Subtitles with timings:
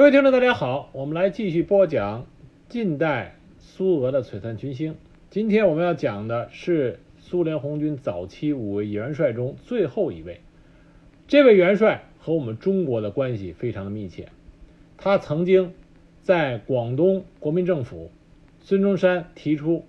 [0.00, 2.26] 各位听众，大家好，我们来继续播讲
[2.70, 4.96] 近代苏俄的璀璨群星。
[5.28, 10.40] 今天我们要讲的是苏联红军早期五位元帅中最后一位。
[11.28, 14.30] 这位元帅和我们中国的关系非常的密切，
[14.96, 15.74] 他曾经
[16.22, 18.10] 在广东国民政府
[18.62, 19.84] 孙中山提出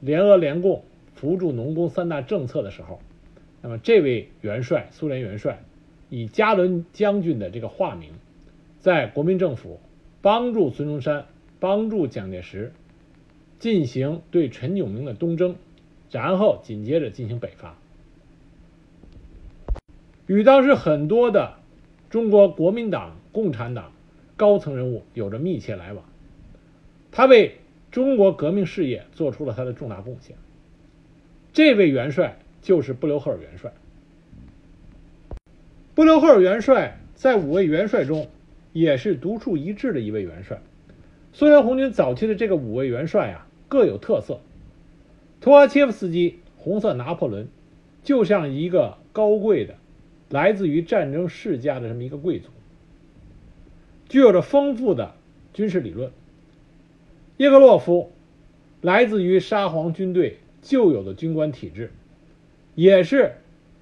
[0.00, 0.82] 联俄联共、
[1.14, 3.00] 扶助农工三大政策的时候，
[3.60, 5.62] 那么这位元帅，苏联元帅，
[6.10, 8.10] 以加伦将军的这个化名。
[8.82, 9.78] 在国民政府
[10.22, 11.26] 帮助孙中山、
[11.60, 12.72] 帮助蒋介石
[13.60, 15.54] 进行对陈炯明的东征，
[16.10, 17.76] 然后紧接着进行北伐，
[20.26, 21.54] 与当时很多的
[22.10, 23.92] 中国国民党、共产党
[24.36, 26.04] 高层人物有着密切来往。
[27.12, 27.58] 他为
[27.92, 30.34] 中国革命事业做出了他的重大贡献。
[31.52, 33.72] 这位元帅就是布留赫尔元帅。
[35.94, 38.28] 布留赫尔元帅在五位元帅中。
[38.72, 40.60] 也是独树一帜的一位元帅。
[41.32, 44.40] 苏联红军早期的这个五位元帅啊，各有特色。
[45.40, 47.48] 图阿切夫斯基（红色拿破仑）
[48.04, 49.74] 就像一个高贵的、
[50.28, 52.48] 来自于战争世家的这么一个贵族，
[54.08, 55.14] 具有着丰富的
[55.52, 56.10] 军事理论。
[57.38, 58.12] 叶格洛夫
[58.80, 61.90] 来自于沙皇军队旧有的军官体制，
[62.74, 63.32] 也是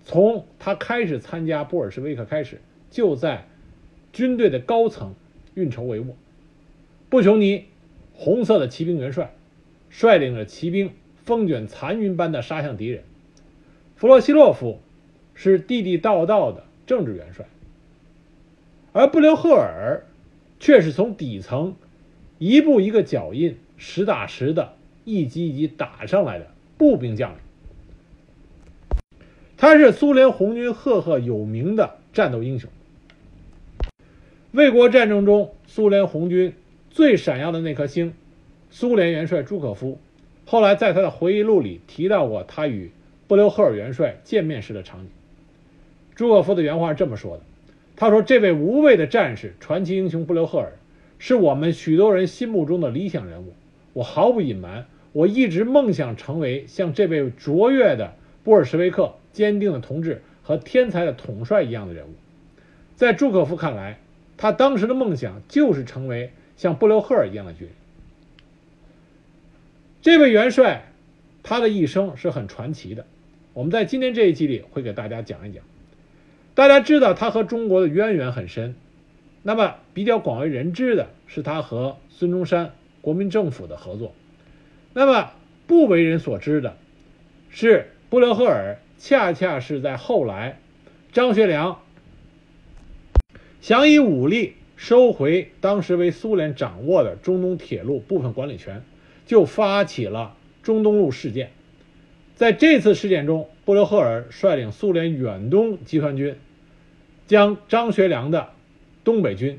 [0.05, 3.47] 从他开始参加布尔什维克开始就在。
[4.13, 5.15] 军队的高层
[5.55, 6.15] 运筹帷幄，
[7.09, 7.67] 布琼尼，
[8.13, 9.33] 红色的骑兵元帅，
[9.89, 10.91] 率领着骑兵
[11.25, 13.05] 风卷残云般的杀向敌人。
[13.97, 14.81] 弗洛西洛夫
[15.35, 17.47] 是地地道道的政治元帅，
[18.93, 20.05] 而布留赫尔
[20.59, 21.77] 却是从底层
[22.39, 24.75] 一步一个脚印、实打实的
[25.05, 27.39] 一级一级打上来的步兵将领。
[29.57, 32.71] 他是苏联红军赫赫有名的战斗英雄。
[34.53, 36.55] 卫国战争中，苏联红军
[36.91, 38.13] 最闪耀的那颗星，
[38.69, 39.97] 苏联元帅朱可夫，
[40.45, 42.91] 后来在他的回忆录里提到过他与
[43.29, 45.11] 布留赫尔元帅见面时的场景。
[46.17, 47.45] 朱可夫的原话是这么说的
[47.95, 50.73] ：“他说，这位无畏的战士、传奇英雄布留赫尔，
[51.21, 53.53] 是我们许多人心目中的理想人物。
[53.93, 62.11] 我毫不隐瞒，我一直梦想成为像这位卓越的布尔什维克、坚定的同志和天才的统帅一样的人物。”
[62.97, 64.01] 在朱可夫看来。
[64.41, 67.77] 他当时的梦想就是成为像布留赫尔一样的军人。
[70.01, 70.91] 这位元帅，
[71.43, 73.05] 他的一生是很传奇的。
[73.53, 75.63] 我们在今天这一集里会给大家讲一讲。
[76.55, 78.75] 大家知道他和中国的渊源很深，
[79.43, 84.15] 那么比较广为人知的是他和孙中山国民政府的合作。
[84.95, 85.33] 那么
[85.67, 86.79] 不为人所知的
[87.51, 90.59] 是，布留赫尔恰恰是在后来
[91.13, 91.83] 张学良。
[93.61, 98.83] 想以武力收回当时为苏联掌握的中东铁路部分管理权，
[99.27, 101.51] 就发起了中东路事件。
[102.35, 106.37] 在这次事件中，布留赫尔率领苏联远东集团军，
[107.27, 108.49] 将张学良的
[109.05, 109.59] 东北军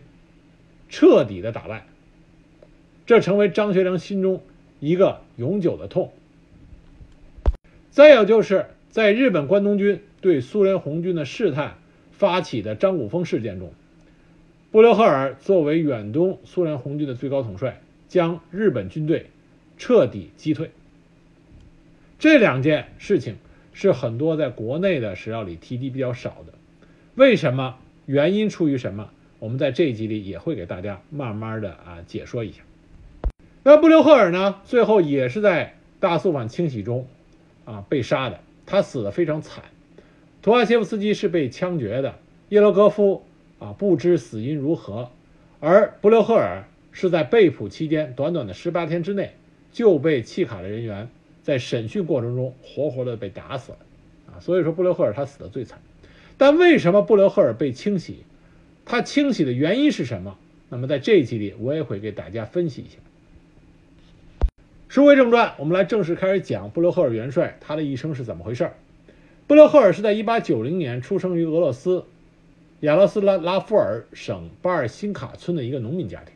[0.90, 1.86] 彻底的打败。
[3.06, 4.42] 这成为张学良心中
[4.80, 6.12] 一个永久的痛。
[7.92, 11.76] 再有就是在日本关东军对苏联红军的试探
[12.12, 13.72] 发起的张古峰事件中。
[14.72, 19.26] 布留赫尔作为远东苏联红军的最高统帅，将日本军队
[19.78, 20.72] 彻底击退。
[22.18, 23.36] 这两件事情
[23.74, 26.54] 是很多在国内的史料里提及比较少的。
[27.16, 27.76] 为什么？
[28.06, 29.10] 原因出于什么？
[29.40, 32.62] 我们在这一集里也会给大家慢慢的啊解说一下。
[33.64, 34.62] 那布留赫尔呢？
[34.64, 37.08] 最后也是在大肃反清洗中
[37.66, 39.66] 啊被杀的，他死的非常惨。
[40.42, 42.16] 图阿切夫斯基是被枪决的，
[42.48, 43.26] 叶罗戈夫。
[43.62, 45.12] 啊，不知死因如何，
[45.60, 49.36] 而布留赫尔是在被捕期间短短的十八天之内
[49.72, 51.10] 就被契卡的人员
[51.44, 53.78] 在审讯过程中活活的被打死了，
[54.34, 55.80] 啊，所以说布留赫尔他死的最惨。
[56.40, 58.24] 但为什么布留赫尔被清洗？
[58.84, 60.40] 他清洗的原因是什么？
[60.70, 62.98] 那么在这一集里我也会给大家分析一下。
[64.88, 68.72] 书归正传，我们来正式开始讲布留赫尔元帅他的一生是怎么回事。
[69.46, 72.06] 布留赫尔是在一八九零年出生于俄罗斯。
[72.82, 76.34] 亚罗斯拉拉夫尔省巴尔辛卡村的一个农民家庭。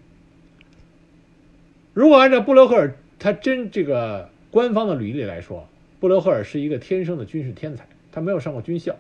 [1.94, 5.68] 如果按照布留赫尔他真这个官方的履历来说，
[6.00, 7.88] 布留赫尔是一个天生的军事天才。
[8.12, 8.96] 他没有上过军校，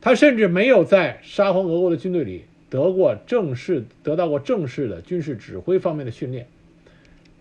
[0.00, 6.46] 他甚至没有在沙皇俄国的军队里得过正式得到过正式的军事指挥方面的训练。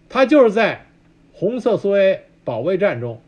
[0.10, 0.88] 他就是在
[1.34, 3.22] 红色苏维埃保卫战中，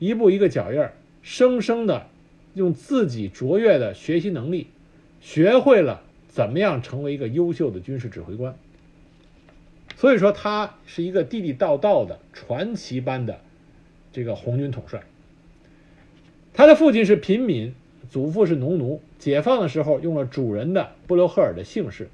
[0.00, 0.92] 一步一个脚印儿，
[1.22, 2.08] 生生的
[2.54, 4.66] 用自己卓越的学习能力。
[5.20, 8.56] 学会了怎么样成为一个优秀的军事指挥官。
[9.96, 13.40] 所以说，他是一个地地道道的传奇般的
[14.12, 15.02] 这个红军统帅。
[16.54, 17.74] 他的父亲是平民，
[18.10, 19.02] 祖父是农奴。
[19.18, 22.08] 解放的时候用了主人的布留赫尔的姓氏。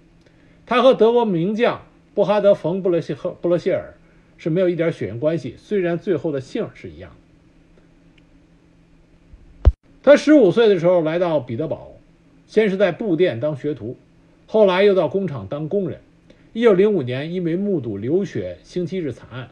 [0.64, 1.82] 他和德国名将
[2.14, 3.92] 布哈德·冯·布勒谢赫布勒谢尔
[4.38, 7.16] 是没有一点血缘关系，虽然最后的姓是一样的。
[10.02, 11.92] 他十五岁的时候来到彼得堡，
[12.54, 13.96] 先是在布店当学徒，
[14.46, 15.98] 后来又到工厂当工人。
[16.52, 19.50] 一九零五年，因为目睹流血星期日惨案，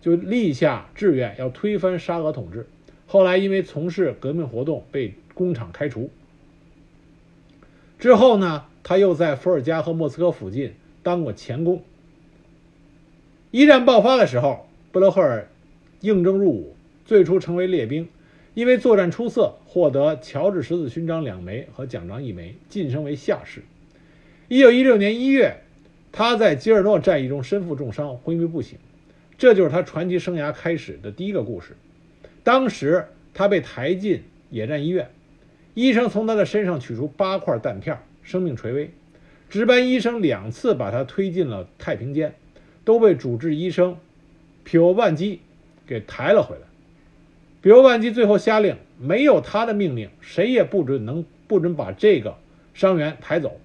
[0.00, 2.68] 就立下志愿要推翻沙俄统治。
[3.08, 6.10] 后来因为从事革命活动被工厂开除。
[7.98, 11.82] 之后呢，他又在伏尔加和莫斯科附近当过钳工。
[13.50, 15.48] 一战爆发的时候，布勒赫尔
[16.02, 18.08] 应征入伍，最初成为列兵。
[18.54, 23.62] 因为作战出色，获得乔治十字勋章两枚和奖章一枚，晋升为下士。
[24.46, 25.56] 一九一六年一月，
[26.12, 28.78] 他在吉尔诺战役中身负重伤，昏迷不醒。
[29.36, 31.76] 这就是他传奇生涯开始的第一个故事。
[32.44, 35.10] 当时他被抬进野战医院，
[35.74, 38.90] 医生从他的身上取出八块弹片，生命垂危。
[39.50, 42.36] 值班医生两次把他推进了太平间，
[42.84, 43.96] 都被主治医生
[44.62, 45.40] 皮欧万基
[45.86, 46.62] 给抬了回来。
[47.64, 52.36] 比如万基最后下令，没有他的命令，谁也不准能不准把这个
[52.74, 53.58] 伤员抬走。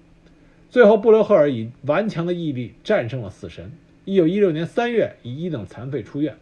[0.70, 3.70] 最后，布留赫尔以顽强的毅力战胜了死神。
[4.06, 6.34] 一九一六年三月，以一等残废出院，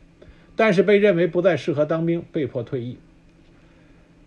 [0.55, 2.96] 但是被认为不再适合当兵，被迫退役。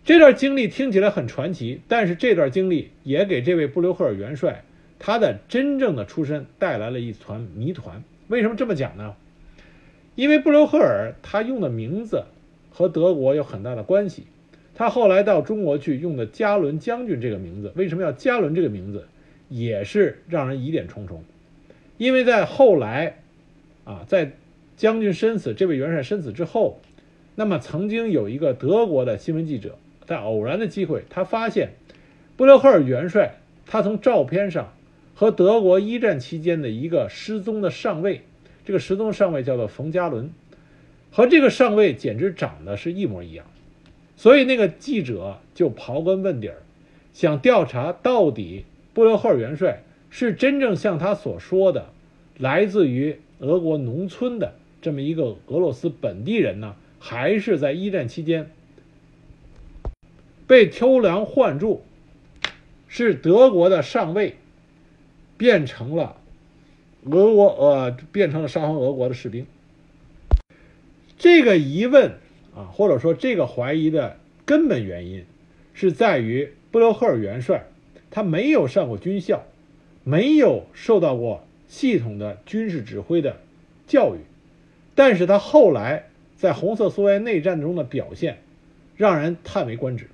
[0.04, 4.62] 这段经历听起来很传奇，但是这段经历也给这位布留赫尔元帅
[4.98, 8.04] 他的真正的出身带来了一团谜团。
[8.28, 9.14] 为什么这么讲呢？
[10.16, 12.26] 因为布留赫尔他用的名字。
[12.72, 14.24] 和德国有很大的关系。
[14.74, 19.06] 他后来到中国去用的加伦将军这个名字，为什么要加伦这个名字，
[19.48, 21.22] 也是让人疑点重重。
[21.98, 23.18] 因为在后来，
[23.84, 24.32] 啊，在
[24.76, 26.80] 将军身死，这位元帅身死之后，
[27.36, 29.76] 那么曾经有一个德国的新闻记者，
[30.06, 31.72] 在偶然的机会，他发现
[32.36, 33.34] 布留赫尔元帅
[33.66, 34.72] 他从照片上
[35.14, 38.22] 和德国一战期间的一个失踪的上尉，
[38.64, 40.30] 这个失踪上尉叫做冯加伦。
[41.12, 43.44] 和这个上尉简直长得是一模一样，
[44.16, 46.62] 所以那个记者就刨根问底儿，
[47.12, 48.64] 想调查到底
[48.94, 51.90] 布留赫尔元帅是真正像他所说的，
[52.38, 58.50] 来自于俄国农村的这么一个俄罗斯本地人呢，还是在一战期间
[60.46, 61.82] 被偷梁换柱，
[62.88, 64.36] 是德国的上尉
[65.36, 66.16] 变成了
[67.04, 69.46] 俄国呃变成了沙皇俄国的士兵。
[71.22, 72.14] 这个疑问
[72.52, 75.24] 啊，或者说这个怀疑的根本原因，
[75.72, 77.64] 是在于布留赫尔元帅
[78.10, 79.44] 他没有上过军校，
[80.02, 83.36] 没有受到过系统的军事指挥的
[83.86, 84.18] 教育，
[84.96, 88.38] 但是他后来在红色苏维埃内战中的表现，
[88.96, 90.08] 让人叹为观止。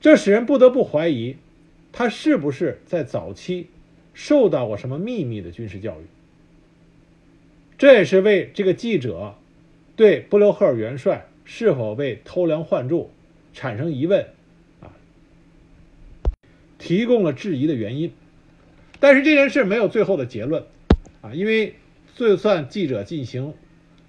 [0.00, 1.36] 这使人不得不怀疑，
[1.92, 3.66] 他是不是在早期
[4.14, 6.04] 受到过什么秘密的军事教育。
[7.78, 9.36] 这也是为这个记者
[9.94, 13.12] 对布留赫尔元帅是否被偷梁换柱
[13.52, 14.26] 产生疑问
[14.80, 14.90] 啊，
[16.76, 18.12] 提供了质疑的原因。
[18.98, 20.64] 但是这件事没有最后的结论
[21.22, 21.76] 啊，因为
[22.16, 23.54] 就算记者进行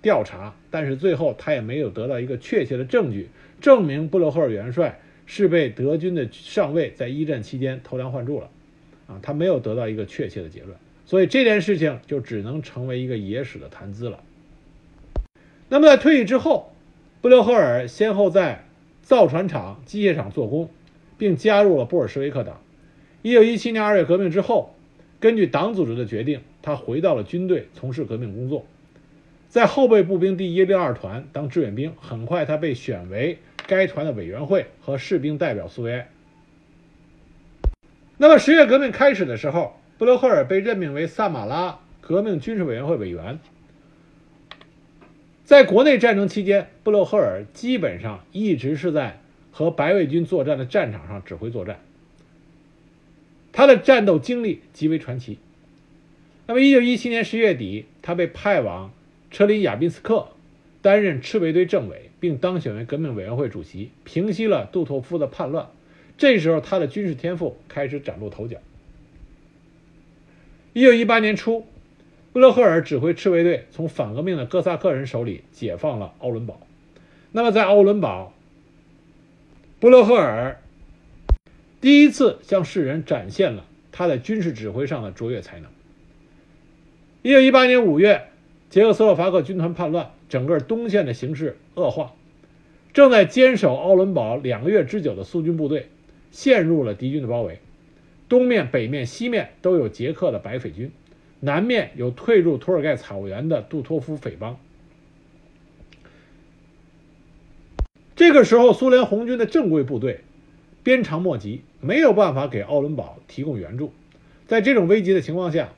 [0.01, 3.29] 调查，但是最后他也没有得到一个确切的证据
[3.62, 8.50] 证明布留赫尔元帅是被德军的上尉在一战期间偷梁换柱了
[9.05, 10.75] 啊，他没有得到一个确切的结论。
[11.10, 14.22] 所以这件事情就只能成为一个野史的谈资了。
[15.68, 16.72] 那么在退役之后，
[17.20, 18.63] 布留赫尔先后在
[19.01, 20.70] 造船厂、机械厂做工，
[21.18, 22.62] 并加入了布尔什维克党。
[23.24, 24.75] 一九一七年二月革命之后，
[25.20, 28.68] 根据党组织的决定，他回到了军队从事革命工作，
[29.48, 31.92] 在后备步兵第一六二团当志愿兵。
[32.00, 36.08] 很快，他被选为该团的委员会和士兵代表苏维埃。
[38.18, 39.74] 那么十月革命开始的时候。
[40.00, 43.38] 布留赫尔被任命为萨马拉革命军事委员会委员。
[45.44, 49.20] 在国内战争期间，布留赫尔基本上一直是在
[49.51, 51.82] 和白卫军作战的战场上指挥作战。
[53.51, 55.38] 他的战斗经历极为传奇。
[56.48, 58.94] 那么，一九一七年十月底，他被派往
[59.29, 60.29] 车里亚宾斯克
[60.82, 65.68] 担任赤卫队政委，并当选为革命委员会主席，平息了杜托夫的叛乱。
[66.18, 68.62] 这时候，他的军事天赋开始崭露头角。
[70.73, 71.65] 一九一八年初，
[72.31, 76.59] 布勒赫尔指挥赤卫队从反革命的哥萨克人手里解放了奥伦堡。
[77.31, 78.33] 那么，在奥伦堡，
[79.79, 80.59] 布勒赫尔
[81.81, 85.71] 第一次向世人展现了他在军事指挥上的卓越才能。
[87.23, 88.27] 一九一八年五月，
[88.69, 92.13] 捷克斯洛伐克军团叛乱，整个东线的形势恶化，
[92.93, 95.89] 正在坚守奥伦堡两个月之久的苏军部队
[96.29, 97.59] 陷入了敌军的包围，
[98.29, 100.91] 东面、北面、西面都有捷克的白匪军，
[101.41, 104.57] 南面有退入托尔盖草原的杜托夫匪帮。
[108.15, 110.21] 这个时候，苏联红军的正规部队
[110.83, 113.91] 鞭长莫及，没有办法给奥伦堡提供援助。
[114.45, 115.69] 在这种危急的情况下，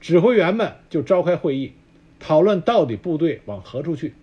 [0.00, 1.72] 指挥员们就召开会议，
[2.18, 4.14] 讨论到底部队往何处去。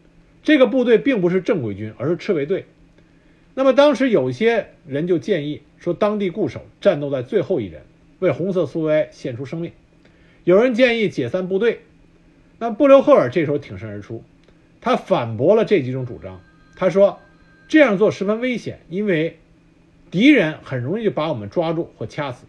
[0.42, 2.66] 这个部队并不是正规军，而是赤卫队。
[3.60, 7.82] 那么当时有些人就建议说，当地固守，战斗在最后一人，
[8.20, 9.74] 为红色苏维埃献出生命。
[10.46, 11.82] 有人建议解散部队。
[12.58, 14.24] 那布留赫尔这时候挺身而出，
[14.80, 16.40] 他反驳了这几种主张。
[16.78, 17.20] 他说，
[17.68, 19.38] 这样做十分危险，因为
[20.10, 22.46] 敌人很容易就把我们抓住或掐死。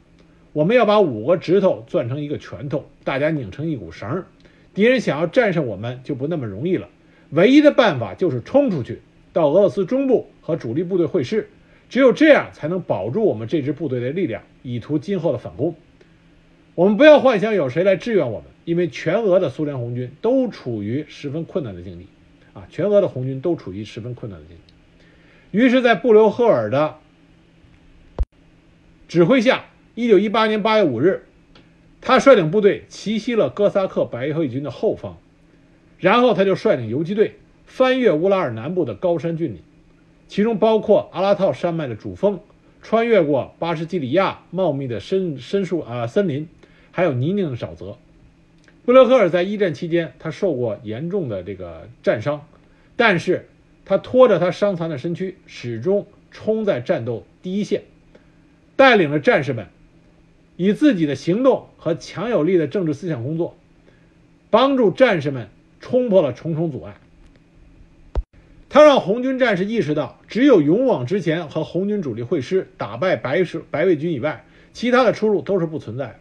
[0.52, 4.22] 我们要把五个指头攥成一个拳头，大家拧成一股绳
[4.74, 6.88] 敌人想要战胜我们就不那么容易了。
[7.30, 9.00] 唯一的办法就是冲出去，
[9.32, 11.48] 到俄罗斯中部和主力部队会师，
[11.88, 15.76] 只有这样才能保住我们这支部队的力量，以图今后的反攻。
[16.74, 22.06] 我们不要幻想有谁来支援我们，因为全俄的苏联红军都处于十分困难的境地，
[22.52, 25.56] 啊，全俄的红军都处于十分困难的境地。
[25.56, 26.96] 于是，在布留赫尔的
[29.06, 29.66] 指挥下。
[29.94, 31.26] 一九一八年八月五日，
[32.00, 35.18] 他率领部队奇袭了哥萨克白卫军的后方，
[35.98, 39.60] 然后他就率领游击队翻越乌拉尔南部的高山峻岭，
[40.30, 42.38] 其中包括阿拉套山脉的主峰，
[42.82, 46.46] 穿越过巴士基里亚茂密的深深树啊森林，
[46.92, 47.98] 还有泥泞的沼泽。
[48.84, 52.46] 布勒赫尔在一战期间，他受过严重的这个战伤，
[52.94, 53.48] 但是
[53.84, 57.82] 他拖着他伤残的身躯，始终冲在战斗第一线，
[58.76, 59.66] 带领着战士们。
[60.56, 63.56] 以自己的行动和强有力的政治思想工作，
[64.48, 65.48] 帮助战士们
[65.80, 66.94] 冲破了重重阻碍。
[68.70, 76.18] 他让红军战士意识到，只有勇往直前和红军主力会师，打败白士白卫军以外，其他的出路都是不存在。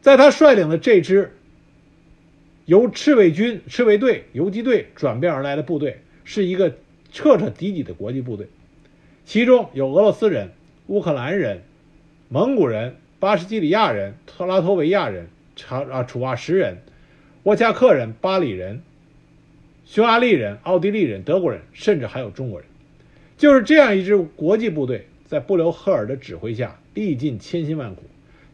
[0.00, 1.32] 在他率领的这支
[2.64, 6.74] 由赤卫军、赤卫队、游击队转变而来的部队，是一个
[7.12, 8.48] 彻彻底底的国际部队，
[9.24, 10.50] 其中有俄罗斯人、
[10.88, 11.62] 乌克兰人、
[12.28, 12.96] 蒙古人。
[13.20, 16.78] 巴什基里亚人、特拉托维亚人、查啊楚瓦什人、
[17.44, 18.82] 沃恰克人、巴里人、
[19.92, 22.66] 匈牙利人、奥地利人、德国人，甚至还有中国人。
[23.36, 28.04] 就是这样一支国际部队，在布留赫尔的指挥下，历尽千辛万苦，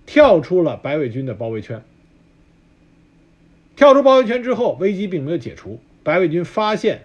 [0.05, 1.81] 跳出了白卫军的包围圈。
[3.77, 5.79] 跳出包围圈之后，危机并没有解除。
[6.03, 7.03] 白卫军发现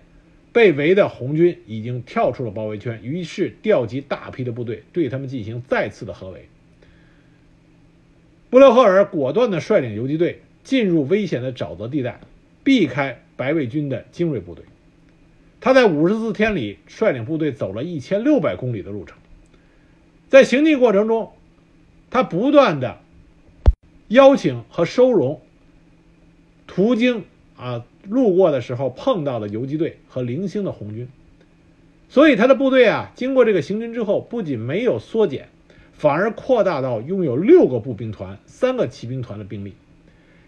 [0.52, 6.50] 被围的红军已经跳出了包围圈，于是调集大批的部队，对他们进行再次的合围。
[8.50, 12.20] 布留赫尔果断地率领游击队进入危险的沼泽地带，
[12.64, 14.66] 避开白卫军的精锐部队。
[15.60, 19.18] 他在五十四天里率领部队走了一千六百公里的路程。
[20.28, 21.32] 在行进过程中，
[22.10, 23.00] 他不断的
[24.08, 25.42] 邀请和收容
[26.68, 27.26] 途经
[27.56, 31.08] 啊路过的时候碰到的游击队和零星的红军。
[32.10, 35.50] 所以他的部队啊，经过这个行军之后，不仅没有缩减。
[35.94, 39.76] 反而扩大到拥有六个步兵团、三个骑兵团的兵力，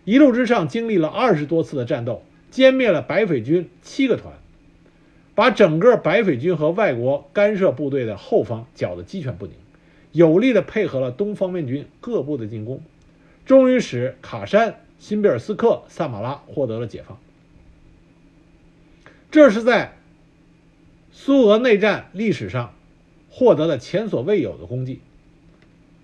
[0.03, 2.23] 一路之上经历了二十多次的战斗，
[2.55, 4.33] 歼灭了白匪军七个团，
[5.35, 9.53] 把整个白匪军和外国干涉部队的后方搅得鸡犬不宁，
[10.13, 12.81] 有力的配合了东方面军各部的进攻，
[13.45, 17.19] 终于使卡山、新比尔斯克、萨马拉获得了解放。
[19.29, 19.97] 这是在
[21.11, 22.73] 苏俄内战历史上
[23.29, 25.01] 获得了前所未有的功绩。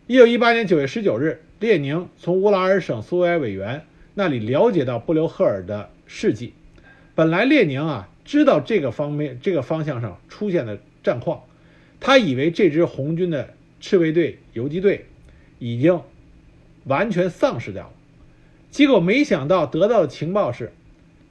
[0.06, 6.54] 一九一八年九月十九日，列宁从乌拉尔省苏维埃委员那里了解到布留赫尔的事迹。
[7.16, 11.44] 本来列宁啊知道这个方面、这个方向上出现的战况，
[12.02, 15.06] 他以为这支红军的赤卫队、游击队
[15.58, 16.02] 已经
[16.84, 17.94] 完全丧失掉了。
[18.70, 20.74] 结果没想到得到的情报是，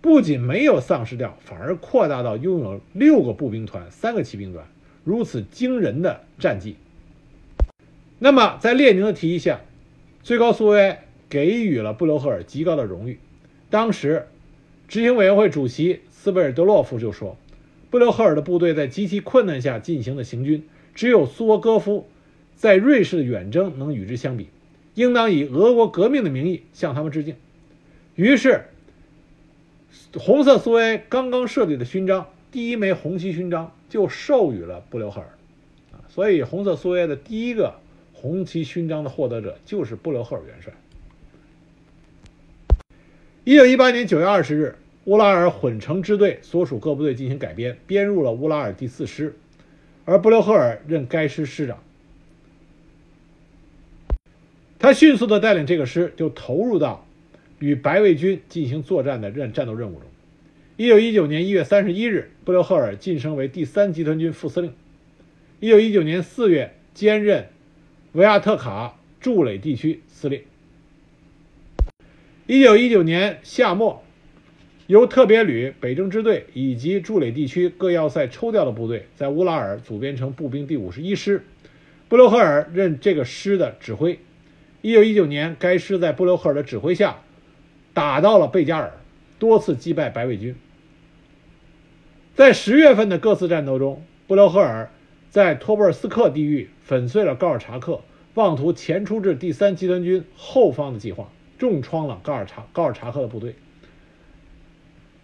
[0.00, 4.66] 不仅没有丧失掉，反而扩大到拥有六个步兵团、三个骑兵团，
[5.04, 6.76] 如此惊人的战绩。
[8.18, 9.60] 那么，在列宁的提议下，
[10.22, 13.18] 最高苏维埃给予了布留赫尔极高的荣誉。
[13.70, 14.26] 当时，
[14.90, 17.38] 执行委员会主席斯贝尔德洛夫就说
[17.90, 20.64] ：“布留赫尔的部队在极其困难下进行的行军，
[20.96, 22.08] 只有苏沃戈夫
[22.56, 24.48] 在瑞士的远征能与之相比，
[24.96, 27.36] 应当以俄国革命的名义向他们致敬。”
[28.16, 28.64] 于是，
[30.18, 35.28] 红色苏维埃刚刚设立的勋章——第一枚红旗勋章，就授予了布留赫尔。
[36.08, 37.76] 所以红色苏维埃的第一个。
[38.12, 40.74] 红旗勋章的获得者就是布留赫尔元帅。
[43.44, 44.76] 一九一八年九月二十日，
[45.10, 49.34] 乌拉尔混成支队所属各部队进行改编，编入了乌拉尔第四师，
[50.04, 51.82] 而布留赫尔任该师师长。
[54.78, 57.04] 他迅速的带领这个师就投入到
[57.58, 60.02] 与白卫军进行作战的任战斗任务中。
[60.76, 64.72] 一九一九年一月三十一日，布留赫尔晋升为第三集团军副司令。
[65.58, 67.48] 一九一九年四月，兼任
[68.12, 70.44] 维亚特卡驻垒地区司令。
[72.46, 74.04] 一九一九年夏末，
[74.90, 81.44] 由特别旅、北征支队以及驻垒地区各要塞抽调的部队，在乌拉尔组编成步兵第五十一师，
[82.08, 84.18] 布留赫尔任这个师的指挥。
[84.82, 87.20] 一九一九年，该师在布留赫尔的指挥下，
[87.94, 88.90] 打到了贝加尔，
[89.38, 90.56] 多次击败白卫军。
[92.34, 94.90] 在十月份的各次战斗中，布留赫尔
[95.30, 98.00] 在托布尔斯克地域粉碎了高尔察克
[98.34, 101.30] 妄图前出至第三集团军后方的计划，
[101.60, 103.54] 重创了高尔察高尔察克的部队。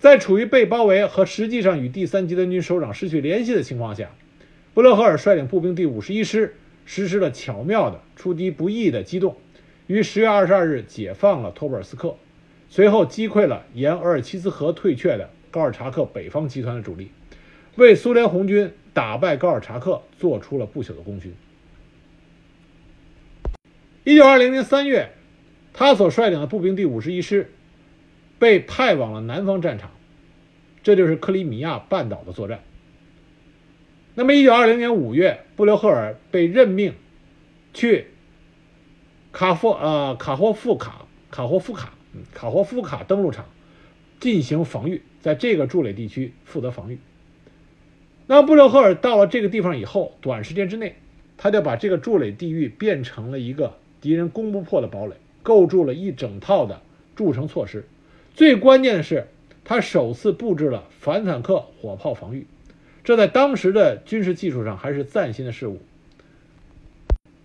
[0.06, 4.12] 在处于被包围和实际上与第三集团军首长失去联系的情况下，
[4.72, 9.36] 布勒赫尔率领步兵第五十一师实施了巧妙的出敌不意的机动。
[9.88, 12.14] 于十月二十二日解放了托布尔斯克，
[12.68, 17.10] 随后击溃了沿额尔齐斯河退却的高尔察克北方集团的主力，
[17.74, 21.34] 为苏联红军打败高尔察克做出了不朽的功勋。
[24.04, 25.10] 一九二零年三月，
[25.72, 27.50] 他所率领的步兵第五十一师
[28.38, 29.90] 被派往了南方战场，
[30.86, 32.62] 这就是克里米亚半岛的作战。
[34.14, 36.94] 那么，一九二零年五月，布留赫尔被任命
[37.74, 38.06] 去。
[39.32, 41.92] 卡霍呃卡霍夫卡卡霍夫卡
[42.32, 43.46] 卡霍夫卡登陆场
[44.20, 47.00] 进行防御，在这个驻垒地区负责防御。
[48.28, 50.94] 那布留赫尔到了这个地方以后，短时间之内，
[51.36, 56.80] 他就把这个驻垒地域变成了一个敌人攻不破的堡垒，构筑了一整套的
[57.16, 57.84] 筑城措施。
[58.36, 59.26] 最关键的是，
[59.68, 62.46] 他首次布置了反坦克火炮防御，
[63.02, 65.80] 这在当时的军事技术上还是崭新的事物。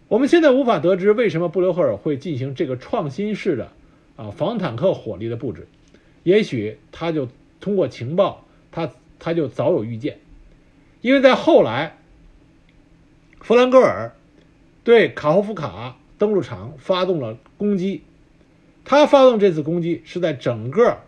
[0.07, 3.71] 我们现在无法得知为什么布留赫尔会进行这个创新式的
[4.17, 5.67] 啊防坦克火力的布置，
[6.21, 7.27] 也许他就
[7.59, 10.19] 通过情报，他他就早有预见，
[11.01, 11.97] 因为在后来，
[13.39, 14.13] 弗兰格尔
[14.83, 18.03] 对卡霍夫卡登陆场发动了攻击，
[18.85, 20.99] 他发动这次攻击是在整个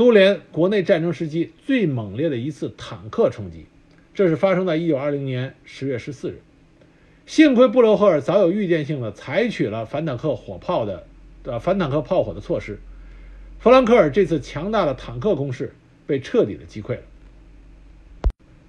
[0.00, 3.66] 苏联国内战争时期最猛烈的一次坦克冲击，
[4.14, 6.40] 这是发生在一九二零年十月十四日。
[7.26, 11.06] 幸亏布留赫尔早有预见性的采取了反坦克火炮的，
[11.44, 12.78] 呃反坦克炮火的措施，
[13.58, 15.74] 弗兰克尔这次强大的坦克攻势
[16.06, 17.02] 被彻底的击溃了。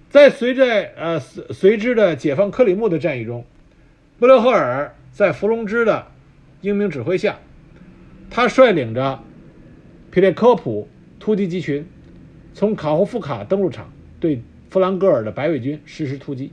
[0.10, 0.65] 在随着
[0.98, 3.46] 呃随之的解放克里木的战役中，
[4.20, 6.08] 布留赫尔在弗龙芝的
[6.60, 7.39] 英明指挥下，
[8.30, 9.24] 他率领着
[10.12, 10.89] 皮列科普
[11.22, 11.86] 突击集群，
[12.56, 16.52] 从卡霍夫卡登陆场对弗兰格尔的白卫军实施突击。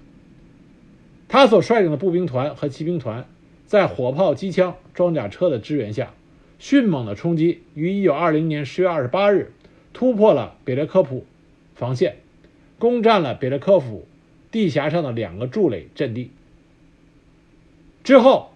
[1.26, 3.26] 他所率领的步兵团和骑兵团，
[3.66, 6.12] 在火炮、机枪、装甲车的支援下，
[6.58, 9.52] 迅猛的冲击，于1920年10月28日
[9.94, 11.24] 突破了别列科普
[11.74, 12.16] 防线，
[12.78, 14.06] 攻占了别列科夫
[14.50, 16.30] 地峡上的两个筑垒阵地。
[18.04, 18.50] 之后，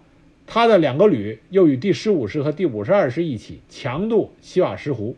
[0.47, 5.17] 他的两个旅又与第十五师和第五十二师一起强渡西瓦什湖，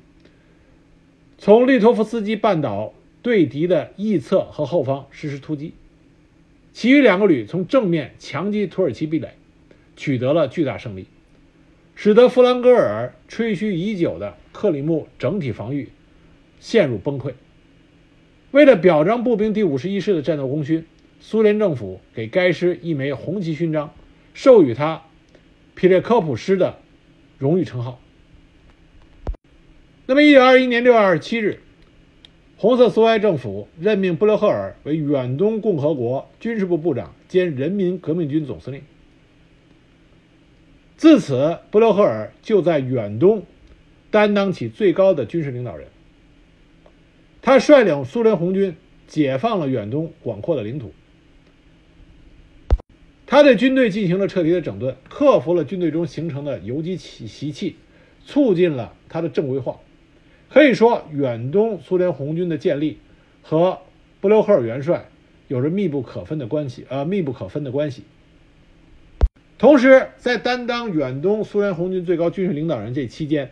[1.39, 5.75] 从利托夫斯基半岛对敌的翼侧和后方实施突击。
[6.73, 9.35] 其余两个旅从正面强击土耳其壁垒，
[9.97, 11.07] 取得了巨大胜利，
[11.95, 15.89] 使得弗兰格尔吹嘘已久的克里木整体防御
[16.59, 17.35] 陷入崩溃。
[18.51, 20.85] 为了表彰步兵第五十一师的战斗功勋，
[21.21, 23.93] 苏联政府给该师一枚红旗勋章，
[24.33, 25.03] 授予他
[25.75, 26.79] 皮列科普师的
[27.39, 28.01] 荣誉称号。
[30.07, 31.61] 那么，一九二一年六月二十七日。
[32.57, 38.83] 红色苏维埃政府任命布留赫尔为远东共和国军事部部长兼人民革命军总司令。
[40.99, 43.45] 自此，布留赫尔就在远东
[44.11, 45.89] 担当起最高的军事领导人。
[47.41, 50.93] 他率领苏联红军解放了远东广阔的领土。
[53.27, 57.77] 他对军队进行了彻底的整顿，克服了军队中形成的游击习气，
[58.27, 59.81] 促进了他的正规化。
[60.55, 62.99] 可以说，远东苏联红军的建立
[63.43, 63.81] 和
[64.21, 65.09] 布留赫尔元帅
[65.49, 68.05] 有着密不可分的关系，呃，密不可分的关系。
[69.59, 73.51] 同时，在担当远东苏联红军最高军事领导人这期间，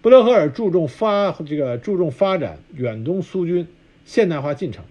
[0.00, 3.68] 布留赫尔注重发这个注重发展远东苏军
[4.06, 4.86] 现代化进程，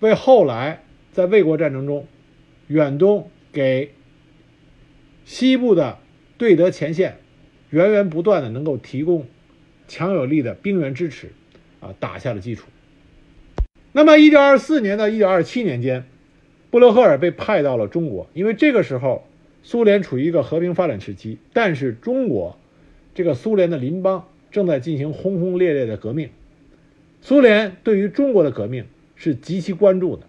[0.00, 2.06] 为后来在卫国战争中
[2.66, 3.94] 远东给
[5.24, 5.96] 西部的
[6.36, 7.16] 对德前线
[7.70, 9.24] 源源不断的能够提供
[9.90, 11.32] 强有力的兵源支持，
[11.80, 12.68] 啊，打下了基础。
[13.90, 16.04] 那么，一九二四年到一九二七年间，
[16.70, 19.26] 布留赫尔被派到了中国，因为这个时候
[19.64, 22.56] 苏联处于一个和平发展时期，但是中国
[23.16, 26.30] 这个苏联的邻邦正在进行轰轰烈烈的革命，
[27.20, 28.84] 苏联对于中国的革命
[29.16, 30.22] 是极其关注的，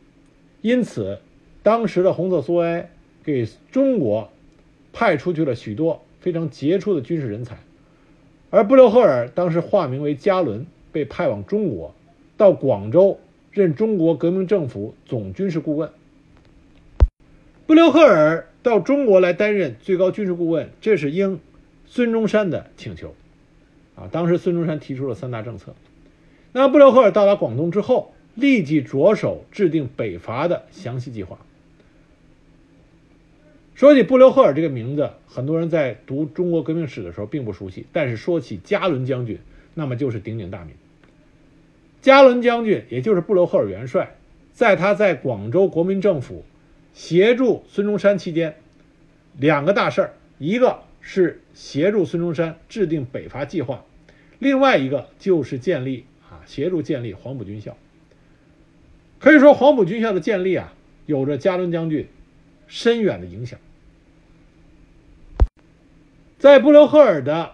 [0.62, 1.20] 因此，
[1.62, 2.90] 当时的红色苏维埃
[3.24, 4.34] 给中国
[4.92, 7.60] 派出去了许多非常杰出的军事人才，
[8.52, 11.96] 而布留赫尔当时化名为加伦，被派往中国，
[12.36, 13.18] 到广州
[13.50, 15.90] 任中国革命政府总军事顾问。
[17.66, 21.40] 布留赫尔到中国来担任最高军事顾问，这是应
[21.86, 23.16] 孙中山的请求，
[23.96, 25.74] 啊，当时孙中山提出了三大政策。
[26.52, 31.40] 那布留赫尔到达广东之后，立即着手制定北伐的详细计划。
[33.82, 39.40] 说起布留赫尔这个名字，很多人在读中国革命史的时候并不熟悉，但是说起加伦将军，
[39.74, 40.76] 那么就是鼎鼎大名。
[42.00, 44.16] 加伦将军，也就是布留赫尔元帅，
[44.54, 46.46] 在他在广州国民政府
[46.94, 48.56] 协助孙中山期间，
[49.40, 53.84] 两个大事儿，一个是协助孙中山制定北伐计划，
[54.38, 57.76] 另外一个就是建立啊，协助建立黄埔军校。
[59.18, 60.72] 可以说，黄埔军校的建立啊，
[61.08, 62.06] 有着加伦将军
[62.68, 63.58] 深远的影响。
[66.42, 67.52] 在布留赫尔的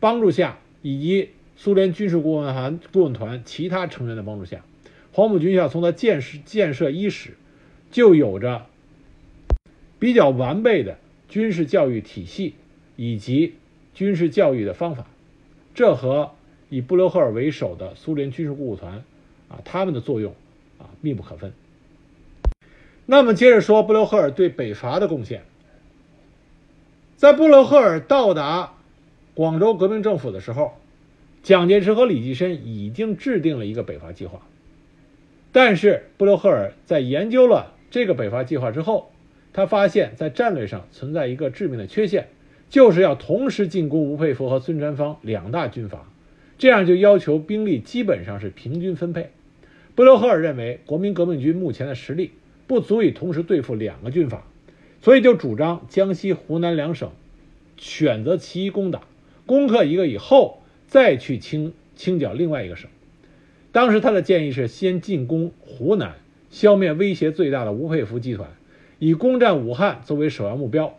[0.00, 4.62] 帮助下，以及苏联军事顾问团顾问团其他成员的帮助下，
[5.12, 7.38] 黄埔军校从它建设建设伊始，
[7.90, 8.66] 就有着
[9.98, 10.98] 比较完备的
[11.30, 12.52] 军事教育体系
[12.96, 13.54] 以及
[13.94, 15.06] 军事教育的方法。
[15.74, 16.32] 这和
[16.68, 19.02] 以布留赫尔为首的苏联军事顾问团
[19.48, 20.34] 啊，他们的作用
[20.76, 21.54] 啊密不可分。
[23.06, 25.44] 那么接着说布留赫尔对北伐的贡献。
[27.16, 28.74] 在布留赫尔到达
[29.32, 30.74] 广州革命政府的时候，
[31.42, 34.42] 蒋介石和李济深已经制定了一个北伐计划。
[35.50, 39.10] 但是布留赫尔在研究了这个北伐计划之后，
[39.54, 42.28] 他发现，在战略上存在一个致命的缺陷，
[42.68, 46.06] 就是要同时进攻吴佩孚和孙传芳两大军阀，
[46.58, 49.30] 这样就要求兵力基本上是平均分配。
[49.94, 52.32] 布留赫尔认为，国民革命军目前的实力
[52.66, 54.44] 不足以同时对付两个军阀。
[55.06, 57.12] 所以就主张江西、湖南两省
[57.76, 59.02] 选择其一攻打，
[59.46, 62.90] 攻克一个以后再去清清剿另外一个省。
[63.70, 66.16] 当时他的建议是先进攻湖南，
[66.50, 68.50] 消灭威胁最大的吴佩孚集团，
[68.98, 70.98] 以攻占武汉作为首要目标。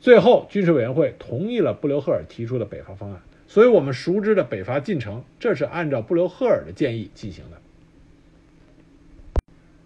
[0.00, 3.22] 最后军事委员会同意了布留赫尔提出的北伐方案。
[3.46, 7.58] 所以我们熟知的北伐进程，这是按照布留赫尔的建议进行的。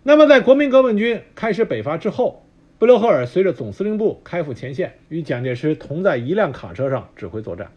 [0.03, 2.42] 那么在国民革命军开始北伐之后。
[2.81, 7.71] 布留赫尔随着总司令部开赴前线，与蒋介石同在一辆卡车上指挥作战。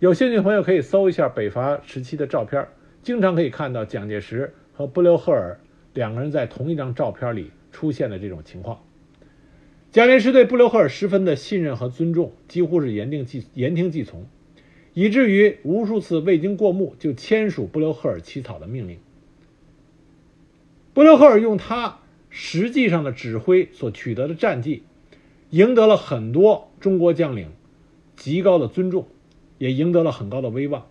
[0.00, 2.66] 有兴趣的朋友可以搜一下北伐时期的照片，
[3.00, 5.60] 经常可以看到蒋介石和布留赫尔
[5.94, 8.82] 两个人在同一张照片里出现的这种情况。
[9.92, 14.26] 蒋介石对布留赫尔十分的信任和尊重，几乎是言听计言听计从，
[14.94, 18.98] 以至于无数次未经过目就签署布留赫尔起草的命令。
[20.92, 21.98] 布留赫尔用他。
[22.30, 24.84] 实际上的指挥所取得的战绩，
[25.50, 27.50] 赢得了很多中国将领
[28.16, 29.08] 极高的尊重，
[29.58, 30.86] 也赢得了很高的威望。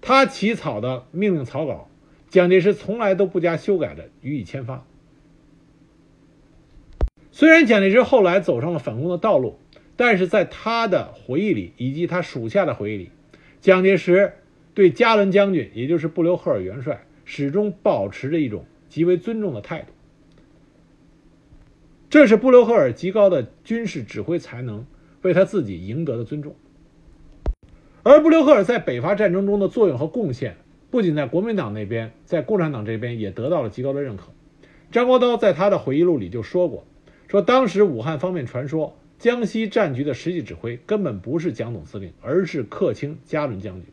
[0.00, 1.88] 他起草的命令草稿，
[2.28, 4.84] 蒋介石从来都不加修改的予以签发。
[7.30, 9.58] 虽然蒋介石后来走上了反攻的道路，
[9.96, 13.10] 但是在他的回忆里以及他属下的回忆里，
[13.60, 14.34] 蒋介石
[14.74, 19.92] 对加伦将军，也就是布留赫尔元帅，始终保持着一种极为尊重的态度。
[22.12, 24.84] 这是布留赫尔极高的军事指挥才能
[25.22, 26.54] 为他自己赢得的尊重，
[28.02, 30.56] 而布留赫尔在北伐战争中的作用和贡献，
[30.90, 34.24] 不仅在国民党那边，在共产党这边也得到了极高的认可。
[34.90, 36.84] 张国焘在他的回忆录里就说过，
[37.28, 43.84] 说当时武汉方面传说江西战局的实际指挥根本不是蒋总司令，而是客卿加伦将军。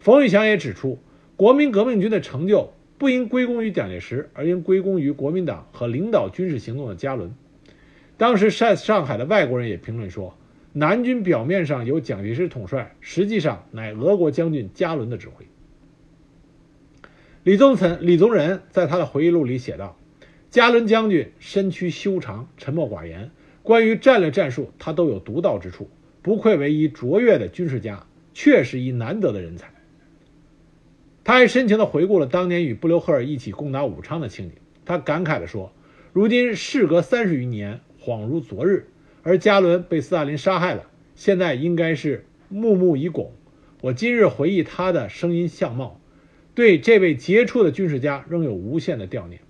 [0.00, 0.98] 冯玉祥也指出，
[1.34, 7.34] 国民革命军的成就不应归功于蒋介石，而应归功于国民党和领导军事行动的加伦。
[8.16, 10.36] 当时在上海的外国人也评论说，
[10.72, 15.46] 南军表面上由蒋介石统帅，实际上乃俄国将军加伦的指挥。
[17.42, 19.98] 李宗岑、李宗仁在他的回忆录里写道
[20.48, 23.30] ：“加伦将军身躯修长，沉默寡言，
[23.62, 25.90] 关于战略战术，他都有独到之处，
[26.22, 29.68] 不愧为一卓越的军事家，确是一难得的人才。”
[31.24, 35.72] 他还深情地回顾了当年与布留赫尔一起攻打武昌的情景，他感慨地说
[36.14, 38.88] ：“如今事隔三十余年。”恍如昨日，
[39.22, 43.32] 而加伦被斯大林杀害了，现在应该是木木已拱。
[43.80, 45.98] 我今日回忆他的声音相貌，
[46.54, 49.40] 对这位杰出的军事家仍有无限的悼念。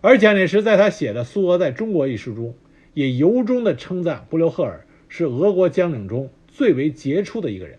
[0.00, 2.54] 而蒋介石在他写的《苏俄在中国》一书中，
[2.94, 7.78] 也由衷地称赞布留赫尔是俄国将领中最为杰出的一个人。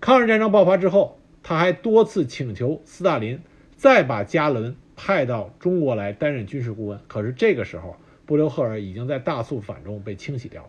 [0.00, 3.40] 抗日战争爆发之后，他还多次请求斯大林
[3.76, 6.98] 再把加伦派到中国来担任军事顾问。
[7.06, 7.96] 可是这个时候，
[8.30, 10.68] 布留赫尔已经在大肃反中被清洗掉了。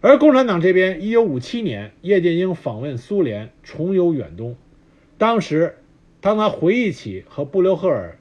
[0.00, 4.56] 而共产党这边，1957年，叶剑英访问苏联，重游远东。
[5.18, 5.76] 当时，
[6.22, 8.16] 当他回忆起和布留赫尔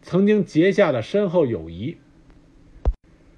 [0.00, 1.98] 曾经结下的深厚友谊，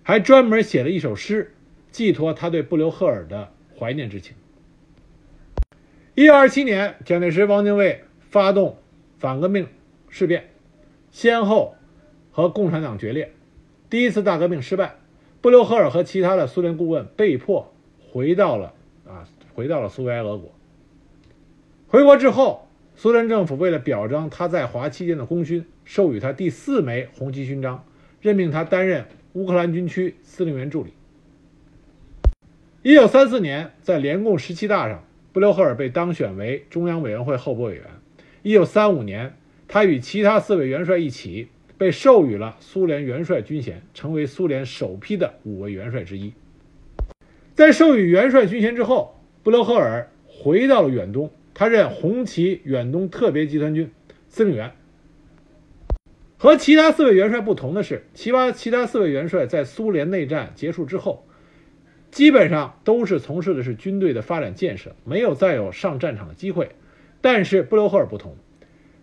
[0.04, 1.52] 还专门写了一首诗，
[1.90, 4.36] 寄托他对布留赫尔的怀念之情。
[6.14, 8.78] 一九二七年，蒋介石、汪精卫发动
[9.18, 9.66] 反革命
[10.08, 10.50] 事变，
[11.10, 11.74] 先后
[12.32, 13.30] 和共产党决裂。
[13.88, 14.96] 第一次大革命失败，
[15.40, 17.72] 布留赫尔和其他的苏联顾问被迫
[18.10, 18.74] 回到了
[19.06, 20.50] 啊，回到了苏维埃俄国。
[21.86, 22.66] 回国之后，
[22.96, 27.84] 苏联政府为了表彰他在华期间的功勋，授予他第四枚红旗勋章，
[28.20, 30.92] 任命他担任乌克兰军区司令员助理。
[32.82, 35.04] 一九三四年，在联共十七大上。
[35.32, 37.84] 布留赫尔被当选为中央委员会候补委员。
[38.42, 39.34] 一九三五年，
[39.66, 41.48] 他与其他四位元帅一起
[41.82, 46.32] 被授予了苏联元帅军衔，成为苏联首批的五位元帅之一。
[47.56, 53.90] 在授予元帅军衔之后，布留赫尔回到了远东，他任红旗远东特别集团军
[54.28, 54.70] 司令员。
[56.38, 61.26] 和其他四位元帅不同的是，其他其他四位元帅在苏联内战结束之后。
[62.12, 66.70] 基本上都是从事的是军队的发展建设，没有再有上战场的机会。
[67.20, 68.36] 但是布留赫尔不同，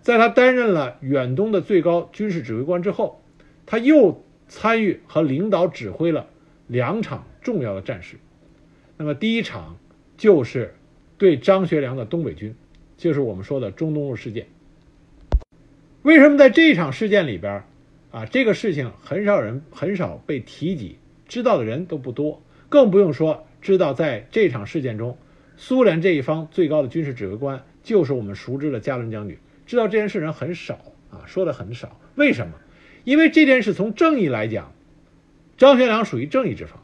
[0.09, 3.21] 在他担任了远东的最高军事指挥官之后，
[3.67, 6.25] 他又参与和领导指挥了
[6.65, 8.15] 两场重要的战事。
[8.97, 9.77] 那么第一场
[10.17, 10.73] 就是
[11.19, 12.55] 对张学良的东北军，
[12.97, 14.47] 就是我们说的中东路事件。
[16.01, 17.63] 为什么在这一场事件里边，
[18.09, 22.41] 啊，这个事情很少人很少被提及，知道的人都不多。
[22.67, 25.19] 更不用说知道，在这场事件中，
[25.55, 29.37] 苏联这一方最高的军事指挥官就是我们熟知的加伦将军。
[29.69, 30.79] 知道这件事人很少
[31.11, 32.01] 啊，说的很少。
[32.15, 32.53] 为什么？
[33.03, 34.73] 因为这件事从正义来讲，
[35.57, 36.83] 张学良属于正义之方。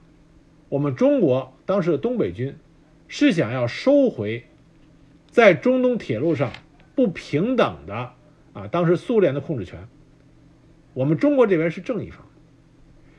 [0.69, 2.55] 我们中国当时的东北军
[3.07, 4.45] 是想要收回
[5.31, 6.53] 在中东铁路上
[6.93, 8.11] 不平等的
[8.53, 9.87] 啊，当时苏联的控制权。
[10.93, 12.23] 我们中国这边是正义方，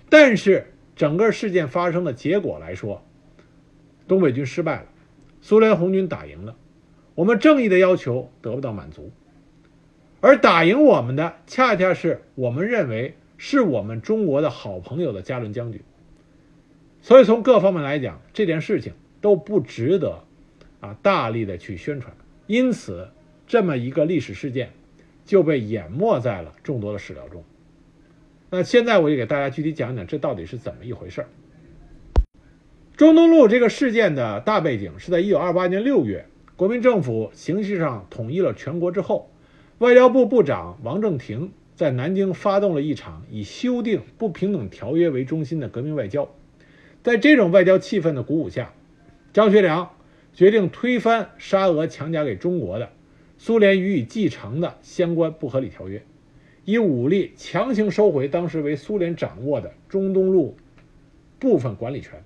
[0.09, 0.73] 但是。
[0.95, 3.05] 整个事件发生的结果来说，
[4.09, 4.87] 东北军失败了，
[5.43, 6.57] 苏联红军打赢了，
[7.15, 9.13] 我们正义的要求得不到满足，
[10.21, 15.81] 而打赢我们的恰恰是我们认为是我们中国的好朋友的加伦将军，
[17.03, 20.25] 所以从各方面来讲，这件事情都不值得
[20.81, 23.09] 啊大力的去宣传，因此
[23.47, 24.71] 这么一个历史事件
[25.25, 27.45] 就被淹没在了众多的史料中。
[28.49, 31.29] 那现在我就给大家具体讲讲这到底是怎么一回事儿。
[32.97, 36.27] 中东路这个事件的大背景是在1928年6月，
[36.57, 39.31] 国民政府形式上统一了全国之后，
[39.79, 46.31] 外交部部长王正廷在南京发动了一场以修订不平等条约为中心的革命外交。
[47.03, 48.73] 在这种外交气氛的鼓舞下，
[49.35, 49.91] 张学良
[50.33, 52.91] 决定推翻沙俄强加给中国的
[53.37, 56.03] 苏联予以继承的相关不合理条约。
[56.65, 60.57] 以武力强行收回当时为苏联掌握的中东路
[61.39, 62.25] 部分管理权。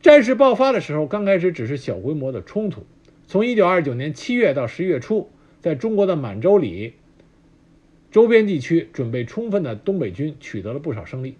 [0.00, 2.86] 战事爆发的时候，刚开始只是小规模的冲突。
[3.26, 5.28] 从1929年7月到11月初，
[5.60, 6.94] 在中国的满洲里
[8.10, 11.36] 周边地区准备充分的东北军取得了不少胜利。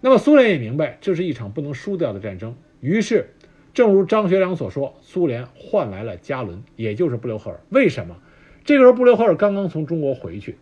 [0.00, 3.28] 那么苏联也明白这是一场不能输掉的战争，于是，
[3.72, 7.60] 正如张学良所说，苏联换来了加伦，也就是布留赫尔。
[7.68, 8.16] 为什么？
[8.64, 10.56] 这个时候，布留赫尔刚刚从中国回去。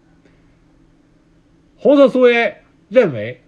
[1.76, 2.60] 红色苏维埃
[2.90, 3.40] 认为，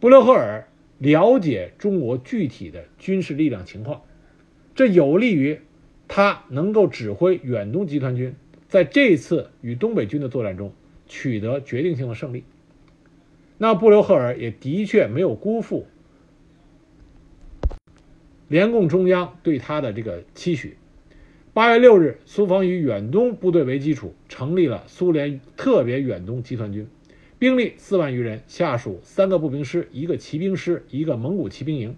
[0.00, 0.66] 布留赫尔
[0.98, 4.02] 了解中国具体的军事力量情况，
[4.74, 5.60] 这有利于
[6.08, 8.34] 他能够指挥远东集团军
[8.66, 10.72] 在这次与东北军的作战中
[11.06, 12.42] 取得决定性的胜利。
[13.58, 15.86] 那布留赫尔也的确没有辜负
[18.48, 20.76] 联共中央对他的这个期许。
[21.52, 26.86] 八月六日，苏方以远东部队为基础，成立了苏联特别远东集团军，
[27.38, 31.96] 兵力四万余人，下属三个步兵师、一个骑兵师、一个蒙古骑兵营，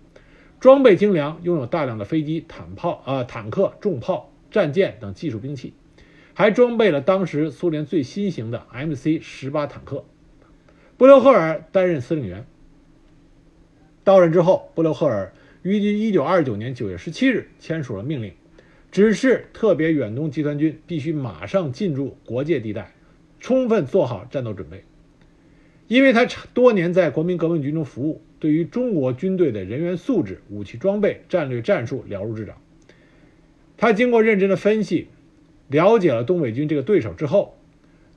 [0.61, 5.73] 装备精良，拥有大量的飞机、坦炮、啊坦克、重炮、战舰等技术兵器，
[6.35, 10.05] 还装备了当时苏联最新型的 MC 十八坦克。
[10.99, 12.44] 布留赫尔担任司令员。
[14.05, 18.35] 到任之后，布留赫尔于一九二九年九月十七日签署了命令，
[18.92, 22.92] 指示特别远东集团军必须马上进驻国界地带，
[23.38, 24.85] 充分做好战斗准备。
[25.90, 26.24] 因为他
[26.55, 32.59] 多年在国民革命军中服务，对于中国军队的人员素质、武器装备、战略战术了如指掌。
[33.76, 35.09] 他经过认真的分析，
[35.66, 37.57] 了解了东北军这个对手之后，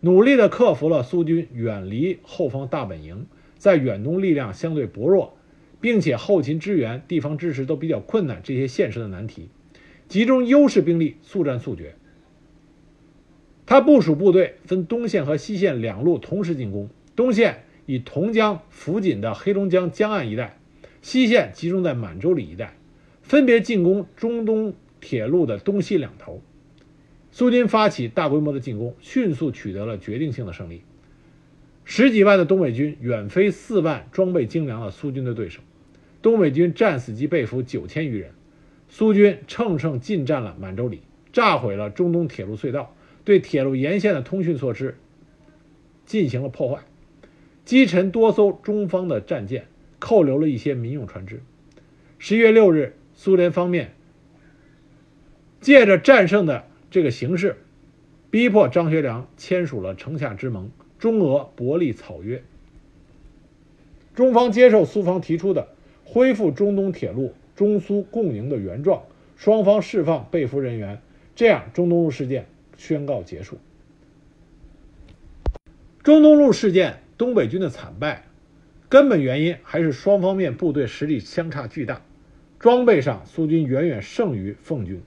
[0.02, 3.26] 努力地克服了苏军远离后方大本营，
[3.58, 5.36] 在远东力量相对薄弱，
[5.82, 9.50] 并且后勤支援、地方支持都比较困难这些现实的难题，
[10.08, 11.96] 集中优势兵力，速战速决。
[13.66, 16.88] 他部署部队分东线和西线两路同时进攻。
[17.16, 20.58] 东线以同江附近的黑龙江江岸一带，
[21.02, 22.76] 西线集中在满洲里一带，
[23.22, 26.42] 分别进攻中东铁路的东西两头。
[27.32, 30.84] 苏军发起大规模的进攻，迅速取得了决定性的胜利。
[31.84, 35.60] 十几万的东北军远非四万装备精良的苏军的对手，
[36.22, 38.32] 东北军战死及被俘九千余人。
[38.88, 41.02] 苏军乘胜进占了满洲里，
[41.34, 44.96] 炸毁了中东铁路隧道，对铁路沿线的通讯措施
[46.06, 46.84] 进行了破坏。
[47.66, 51.42] 击沉多艘中方的战舰，扣留了一些民用船只。
[52.20, 53.94] 十一月六日，苏联方面
[55.62, 57.56] 借着战胜的这个形势，
[58.30, 62.44] 逼迫张学良签署了城下之盟——中俄伯利草约。
[64.14, 65.70] 中方接受苏方提出的
[66.04, 69.04] 恢复中东铁路中苏共赢的原状，
[69.38, 71.02] 双方释放被俘人员，
[71.34, 72.46] 这样中东路事件
[72.76, 73.58] 宣告结束。
[76.04, 77.03] 中东路事件。
[77.18, 78.26] 东北军的惨败，
[78.90, 82.02] 根本原因还是双方面部队实力相差巨大，
[82.60, 85.02] 装备上苏军远远胜于奉军。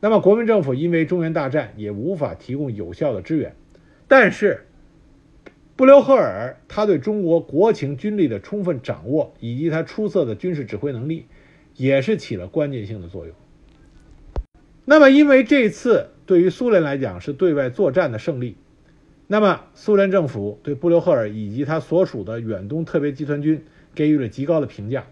[0.00, 3.54] 那么国民政府因为中原大战也无法提供有效的支援，
[4.08, 4.66] 但是
[5.76, 11.26] 布留赫尔他对中国国情军力的充分掌握，以及他出色的军事指挥能力，
[11.76, 13.34] 也是起了关键性的作用。
[14.84, 18.56] 那么因为这次对于苏联来讲是对外作战的胜利。
[19.32, 23.64] 那么，苏联政府对布留赫尔以及他所属的远东特别集团军
[23.94, 25.06] 给予了极高的评价，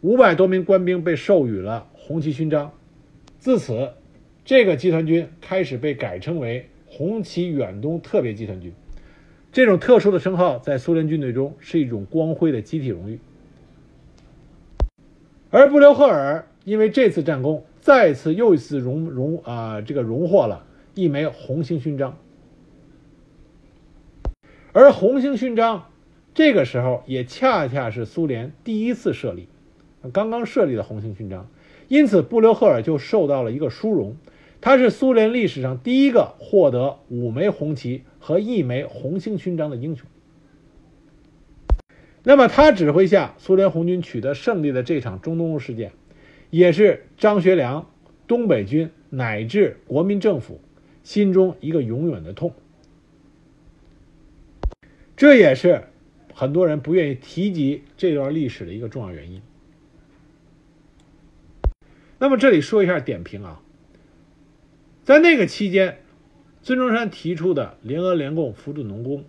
[0.00, 2.72] 五百多名官兵被授予了红旗勋章。
[3.38, 3.90] 自此，
[4.44, 8.72] 这个集团军开始被改称为红旗远东特别集团军。
[9.52, 13.20] 这种特殊的称号在苏联军队中是一种光辉的集体荣誉。
[15.50, 22.18] 而布留赫尔因为这次战功，再次又一次荣荣啊，这个荣获了一枚红星勋章。
[24.74, 25.84] 而红星勋章，
[26.34, 29.46] 这个时候也恰恰是苏联第一次设立，
[30.12, 31.48] 刚刚设立的红星勋章，
[31.86, 34.16] 因此布留赫尔就受到了一个殊荣，
[34.60, 40.08] 他是苏联历史上第一个获得五枚红旗和一枚红星勋章的英雄。
[42.24, 45.92] 那么他指挥下苏联红军取得胜利的这场中东路事件，
[46.50, 47.88] 也是张学良、
[48.26, 50.60] 东北军乃至国民政府
[51.04, 52.52] 心中一个永远的痛。
[55.24, 55.84] 这也是
[56.34, 59.40] 很多人不愿意提及这段历史的一个重要原因。
[62.18, 63.62] 那么这里说一下点评啊，
[65.02, 65.96] 在那个期间，
[66.60, 69.24] 孙中山提出的联俄联共扶助农工，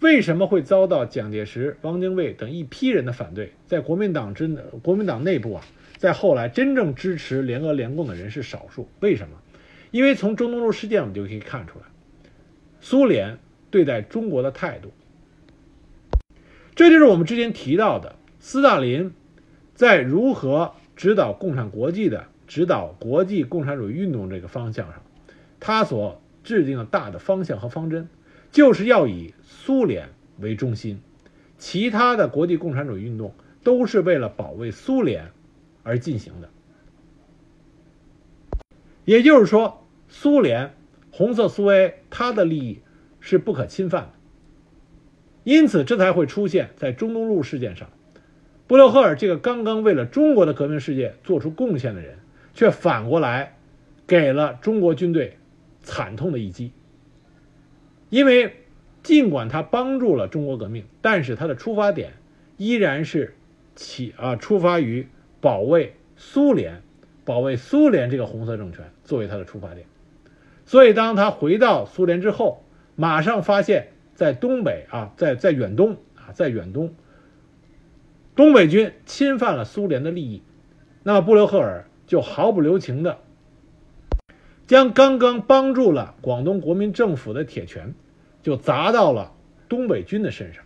[0.00, 3.52] 为什么会遭到蒋介石、汪精卫等一批人的反对？
[3.68, 5.64] 在国民党真的国民党内部啊，
[5.96, 8.88] 在后来真正支持联俄联共的人是少数。
[8.98, 9.40] 为什么？
[9.92, 11.84] 因为从中东路事件我们就可以看出来，
[12.80, 13.38] 苏联
[13.70, 14.92] 对待中国的态度。
[16.76, 19.12] 这就是我们之前提到的斯大林
[19.74, 25.02] 在如何指导共产国际的指导国际共产主义运动这个方向上，
[25.58, 28.08] 他所制定的大的方向和方针，
[28.52, 31.00] 就是要以苏联为中心，
[31.56, 33.34] 其他的国际共产主义运动
[33.64, 35.30] 都是为了保卫苏联
[35.82, 36.50] 而进行的。
[39.06, 40.74] 也就是说，苏联
[41.10, 42.80] 红色苏维埃它的利益
[43.18, 44.10] 是不可侵犯的。
[45.46, 47.88] 因此，这才会出现在中东路事件上，
[48.66, 52.18] 布留赫尔这个刚刚为了中国的革命事业做出贡献的人，
[52.52, 53.56] 却反过来
[54.08, 55.36] 给了中国军队
[55.84, 56.72] 惨痛的一击。
[58.10, 58.56] 因为
[59.04, 62.14] 尽管他帮助了中国革命，但是他的出发点
[62.56, 63.36] 依然是
[63.76, 65.06] 起啊，出发于
[65.40, 66.82] 保卫苏联、
[67.24, 69.86] 保卫苏联这个红色政权作为他的出发点。
[70.64, 72.64] 所以，当他回到苏联之后，
[72.96, 73.92] 马上发现。
[74.16, 76.94] 在东北啊，在在远东啊，在远东，
[78.34, 80.42] 东北军侵犯了苏联的利益，
[81.02, 83.18] 那么布留赫尔就毫不留情的
[84.66, 87.94] 将刚刚帮助了广东国民政府的铁拳，
[88.42, 89.34] 就砸到了
[89.68, 90.64] 东北军的身上。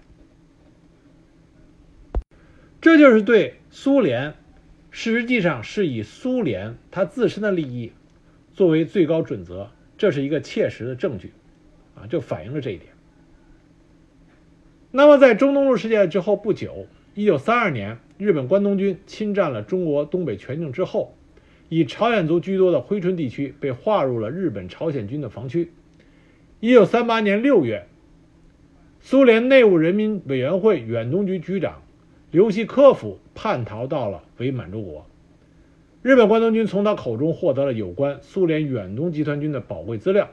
[2.80, 4.34] 这就是对苏联，
[4.90, 7.92] 实际上是以苏联它自身的利益
[8.54, 11.32] 作为最高准则，这是一个切实的证据，
[11.96, 12.92] 啊，就反映了这一点。
[14.92, 21.16] 那么，在中东路事件之后不久，一九三二年，日本关东军侵占了中国东北全境之后，
[21.68, 25.70] 以朝鲜族居多的珲春地区被划入了日本朝鲜军的防区。
[26.58, 27.86] 一九三八年六月，
[28.98, 31.82] 苏联内务人民委员会远东局局长
[32.32, 35.06] 刘希科夫叛逃到了伪满洲国，
[36.02, 40.28] 日本关东军从他口中获得了有关苏联远东集团军的宝贵资料。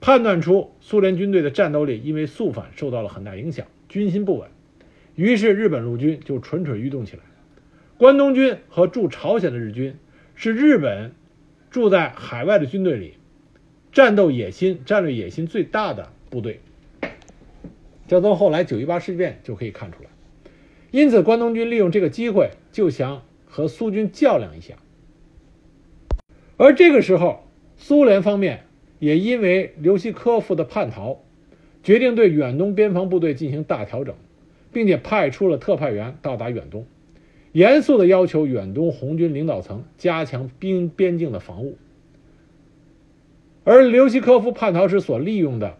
[0.00, 4.48] 判断出苏联军队的战斗力因为肃反受到了很大影响，军心不稳，
[5.14, 7.22] 于是日本陆军就蠢蠢欲动起来。
[7.98, 9.94] 关东军和驻朝鲜的日军
[10.34, 11.12] 是日本
[11.70, 13.14] 驻在海外的军队里
[13.92, 16.60] 战斗野心、战略野心最大的部队。
[18.08, 20.08] 这从后来九一八事变就可以看出来。
[20.90, 24.76] 因此，关东军利用这个机会就想和苏军较量一下。
[26.56, 27.46] 而这个时候，
[27.76, 28.64] 苏联方面。
[29.00, 31.18] 也因为刘希科夫的叛逃，
[31.82, 34.14] 决定对远东边防部队进行大调整，
[34.72, 36.86] 并且派出了特派员到达远东，
[37.50, 41.76] 严肃地要求远东红军领导层加强边边境的防务。
[43.64, 45.76] 而刘希科夫叛逃时所利用的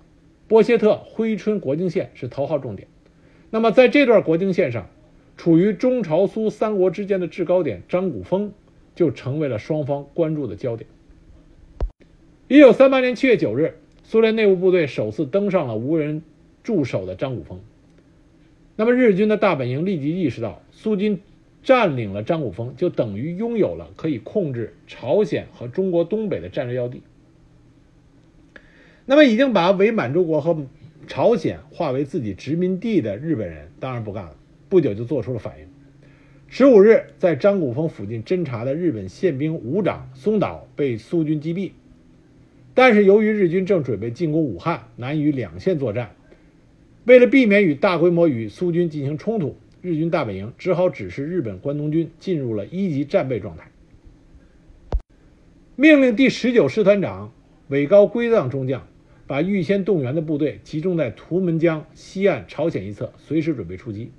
[0.49, 2.89] 波谢特珲春国境线是头号重点。
[3.51, 4.89] 那么在这段国境线上，
[5.37, 8.53] 处于中朝苏三国之间的制高点张古峰
[8.95, 10.89] 就成为了双方关注的焦点。
[12.51, 16.21] 一九三八年七月九日，苏联内务部队首次登上了无人
[16.65, 17.61] 驻守的张古峰。
[18.75, 21.21] 那么，日军的大本营立即意识到，苏军
[21.63, 27.03] 占领了张古峰，就等于拥有了可以控制朝鲜和中国东北的战略要地。
[29.07, 30.67] 那么，已经把伪满洲国和
[31.07, 34.35] 朝鲜划为自己殖民地的日本人当然不干了，
[34.69, 35.67] 不久就做出了反应。
[36.49, 41.71] 十五日，在张古峰附近侦察的日本宪兵五长松岛被苏军击毙。
[42.75, 46.15] 但是由于日军正准备进攻武汉，难于两线作战。
[47.05, 53.71] 为了避免与大规模与苏军进行冲突，日军大本营只好指示日本关东军进入了一级战备状态，
[55.77, 57.33] 命令第十九师团长
[57.69, 58.87] 尾高归藏中将
[59.27, 64.11] 把预先动员的部队集中在图们江西岸朝鲜一侧，随时准备出击。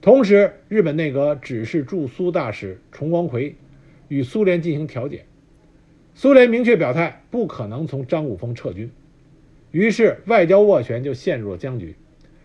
[0.00, 3.56] 同时，日本内阁指示驻苏大使重光葵
[4.08, 5.24] 与苏联进行调解。
[6.14, 8.90] 苏联明确表态，不可能从张古峰撤军，
[9.70, 11.94] 于是外交斡旋就陷入了僵局。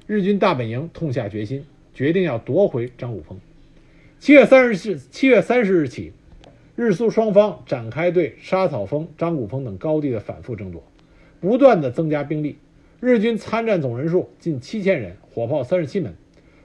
[0.07, 3.39] 日军大本营痛下决心，决定要夺回张古峰。
[4.19, 6.13] 七月三十日，七月三十日起，
[6.75, 10.81] 日苏双方展开对沙草峰、张古峰等高地的反复争夺，
[11.41, 12.57] 不断的增加兵力。
[13.01, 16.13] 日军参战总人数近七千人，火炮三十七门；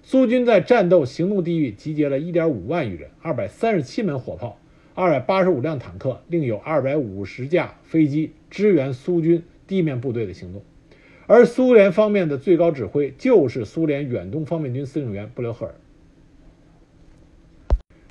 [0.02, 4.59] 苏军在战斗行动地域集结了一点五万余人，二百三十七门火炮。
[4.94, 10.62] 二百八十五辆坦克，另有二百五十架飞机支援苏军地面部队的行动，
[11.26, 15.74] 而苏联方面的最高指挥就是苏联远东方面军司令员布留赫尔。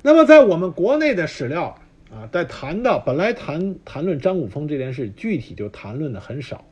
[0.02, 1.78] 那么，在我们国内的史料
[2.10, 6.64] 啊，在谈到本来谈谈论张古峰这件事，具体就谈论的很少。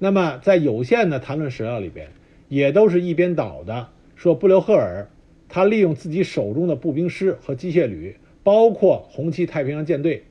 [0.00, 2.08] 那么，在有限的谈论史料里边，
[2.48, 5.08] 也都是一边倒的说布留赫尔
[5.48, 8.16] 他利用自己手中的步兵师和机械旅。
[8.44, 10.22] 包括红旗太平洋舰队，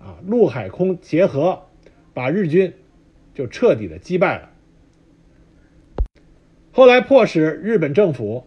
[0.00, 1.62] 啊，陆海空结合，
[2.14, 2.72] 把日军
[3.34, 4.50] 就彻底的击败了。
[6.72, 8.46] 后来迫使日本政府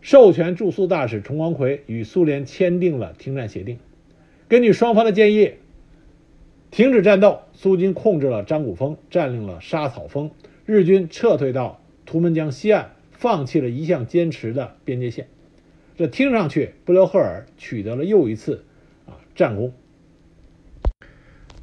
[0.00, 3.78] 授权驻苏大使重光葵与苏联签订了停战协定。
[4.48, 5.54] 根据双方的建议，
[6.70, 10.30] 停止战斗，苏军控制了张古峰，占领了沙草峰，
[10.64, 15.26] 日军撤退到图们江西岸，放弃了一向坚持的边界线。
[15.96, 18.64] 这听上去，布留赫尔取得了又一次
[19.06, 19.72] 啊战功，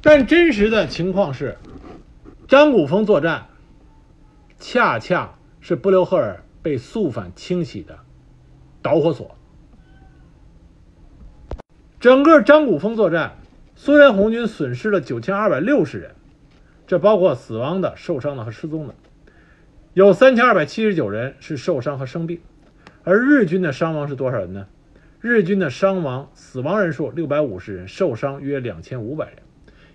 [0.00, 1.58] 但真实的情况是，
[2.48, 3.48] 张古峰作战
[4.58, 7.98] 恰恰是布留赫尔被肃反清洗的
[8.80, 9.36] 导火索。
[12.00, 13.36] 整个张古峰作战，
[13.76, 16.14] 苏联红军损失了九千二百六十人，
[16.86, 18.94] 这包括死亡的、受伤的和失踪的，
[19.92, 22.40] 有三千二百七十九人是受伤和生病。
[23.04, 24.66] 而日军的伤亡是多少人呢？
[25.20, 29.36] 日军的伤亡死亡人数六百五十人，受伤约两千五百人。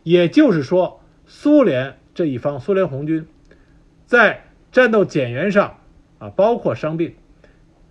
[0.04, 3.28] 也就是说，苏联这一方，苏联红军
[4.06, 5.80] 在战斗减员上
[6.20, 7.16] 啊，包括伤病，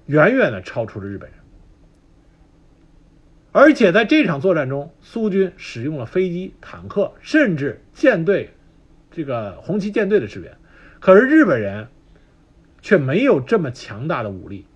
[0.07, 1.39] 远远的超出了日本人。
[3.53, 8.51] 而且在这场作战中，苏军使用了飞机、坦克，甚至舰队，
[9.11, 10.57] 这个红旗舰队的支援。
[11.01, 11.89] 可是日本人
[12.81, 14.67] 却没有这么强大的武力。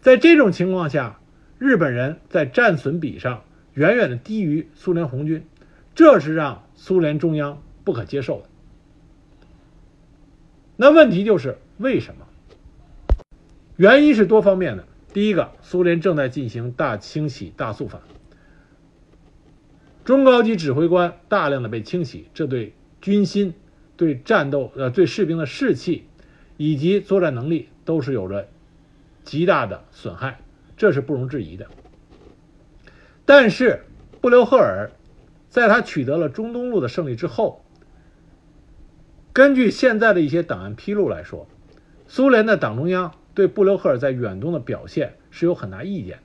[0.00, 1.20] 在这种情况下，
[1.58, 3.44] 日本人在战损比上
[3.74, 5.44] 远远的低于苏联红军，
[5.94, 8.48] 这是让苏联中央不可接受的。
[10.76, 12.26] 那问题就是为什么？
[13.76, 14.86] 原因是多方面的。
[15.12, 18.00] 第一个，苏联正在进行大清洗、大肃反，
[20.04, 23.52] 中高级指挥官大量的被清洗，这对军心、
[23.96, 26.04] 对战斗、呃，对士兵的士气
[26.56, 28.48] 以及作战能力都是有着
[29.30, 30.40] 极大的损害，
[30.76, 31.68] 这是不容置疑的。
[33.24, 33.84] 但是，
[34.20, 34.90] 布留赫尔
[35.48, 37.64] 在他取得了中东路的胜利之后，
[39.32, 41.46] 根据现在的一些档案披露来说，
[42.08, 43.14] 苏联的党中央。
[43.32, 46.18] 对布留赫尔在远东的表现是有很大意见。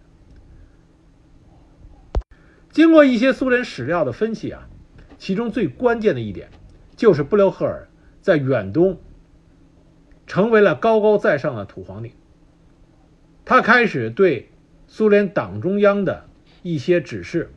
[2.71, 4.67] 经过一些苏联史料的分析啊，
[5.19, 6.49] 其中最关键的一点
[6.95, 7.87] 就是布留赫尔
[8.21, 8.99] 在远东
[10.25, 12.13] 成为了高高在上的土皇帝。
[13.45, 14.49] 他开始对
[14.87, 16.25] 苏联党中央的
[16.63, 17.51] 一些指示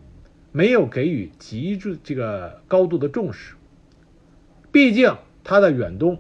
[0.53, 3.55] 没有给予极致这个高度的重视。
[4.71, 6.19] 毕竟他在远东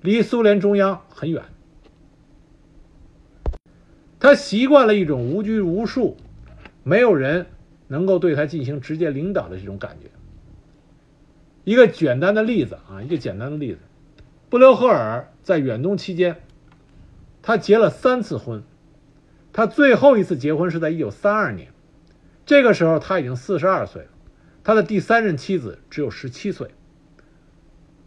[0.00, 1.42] 离苏联中央很远。
[4.18, 6.16] 他习惯了一种无拘无束，
[6.82, 7.46] 没有人
[7.88, 10.08] 能够对他进行直接领导的这种感觉。
[11.64, 13.80] 一个简单的例子啊，一个简单的例子，
[14.48, 16.36] 布留赫尔在远东期间，
[17.42, 18.62] 他结了三次婚，
[19.52, 21.68] 他最后一次结婚是在一九三二年，
[22.46, 24.08] 这个时候他已经四十二岁了，
[24.64, 26.68] 他的第三任妻子只有十七岁。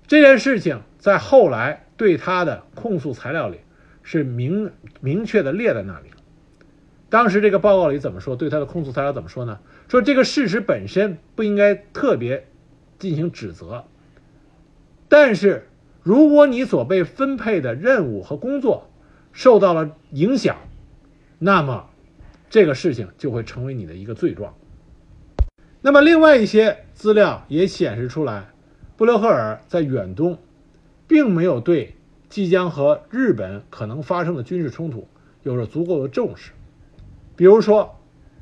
[0.07, 3.59] 这件事情在后来对他的控诉材料里。
[4.07, 4.71] 是明
[5.01, 6.11] 明确的列在那里。
[7.09, 8.35] 当时这个报告里怎么说？
[8.35, 9.57] 对他的控诉材料怎么说呢？
[9.87, 12.45] 说这个事实本身不应该特别
[12.99, 13.85] 进行指责，
[15.09, 15.67] 但是
[16.03, 18.91] 如果你所被分配的任务和工作
[19.35, 20.55] 受到了影响，
[21.37, 21.89] 那么
[22.49, 24.55] 这个事情就会成为你的一个罪状。
[25.81, 28.47] 那么另外一些资料也显示出来，
[28.97, 30.39] 布留赫尔在远东
[31.07, 31.93] 并没有对。
[32.27, 35.07] 即将和日本可能发生的军事冲突
[35.43, 36.51] 有着足够的重视，
[37.35, 37.97] 比如说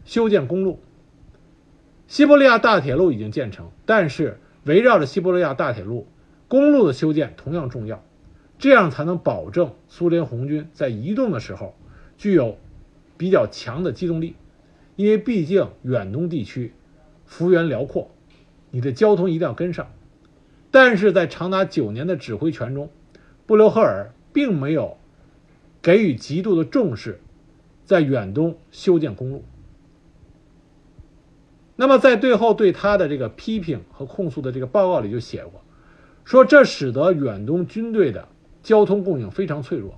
[0.06, 0.80] 修建公路。
[2.08, 6.08] 西伯利亚大铁路已经建成，但是围绕着西伯利亚大铁路，
[6.48, 8.04] 公路的修建同样重要，
[8.64, 11.76] 这样才能保证苏联红军在移动的时候
[12.18, 12.58] 具有
[13.18, 14.38] 比较强的机动力。
[14.96, 16.74] 因为毕竟远东地区
[17.26, 18.10] 幅员辽阔，
[18.72, 19.92] 你的交通一定要跟上。
[20.72, 22.90] 但是在长达九年的指挥权中，
[23.46, 24.96] 布留赫尔并没有
[25.82, 27.20] 给予极度的重视，
[27.84, 29.44] 在远东修建公路。
[31.76, 35.62] 那么在最后对他的这个批评和控诉的这个报告里就写过，
[36.24, 38.30] 说这使得远东军队的
[38.64, 39.94] 交通供应非常脆弱，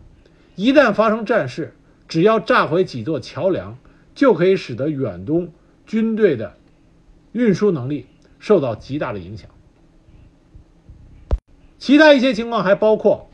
[0.56, 1.74] 一旦发生战事，
[2.08, 3.78] 只要炸毁几座桥梁，
[4.14, 5.54] 就可以使得远东
[5.86, 6.58] 军队的
[7.32, 8.08] 运输能力
[8.40, 9.50] 受到极大的影响。
[11.78, 13.30] 其他一些情况还包括。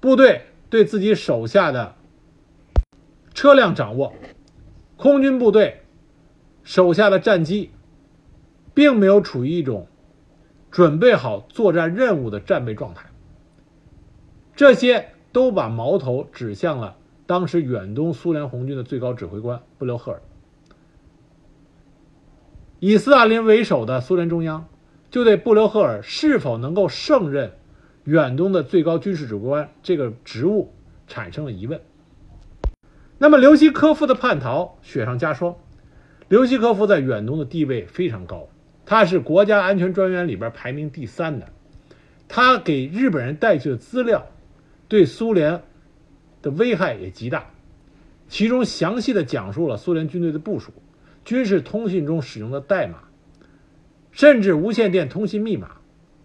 [0.00, 1.94] 部队对自己手下的
[3.34, 4.14] 车辆掌握，
[4.96, 5.82] 空军部队
[6.64, 7.70] 手下的战机，
[8.72, 9.86] 并没有处于一种
[10.70, 13.09] 准备好作战任务的战备状态。
[14.56, 16.96] 这些都把矛头指向了
[17.26, 20.22] 当时远东苏联红军的最高指挥官布留赫尔。
[22.78, 24.68] 以斯大林为首的苏联中央
[25.10, 27.52] 就对布留赫尔是否能够胜任。
[28.04, 30.72] 远东的最高军事指挥官这个职务
[31.06, 31.80] 产生了疑问。
[33.18, 35.54] 那么，刘希科夫的叛逃雪上加霜。
[36.26, 38.48] 刘希科夫在远东的地位非常高，
[38.86, 41.48] 他是国家安全专员里边排名第三的。
[42.26, 44.26] 他给日本人带去的资料，
[44.90, 45.62] 对苏联
[46.42, 47.50] 的危害也极大，
[48.28, 50.72] 其中详细的讲述了苏联军队的部署、
[51.24, 53.04] 军事通信中使用的代码，
[54.10, 55.76] 甚至无线电通信密码、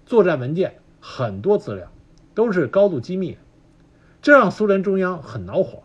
[0.07, 0.80] 作战文件。
[0.99, 1.91] 很多资料
[2.34, 3.38] 都是高度机密，
[4.24, 5.84] 这让苏联中央很恼火。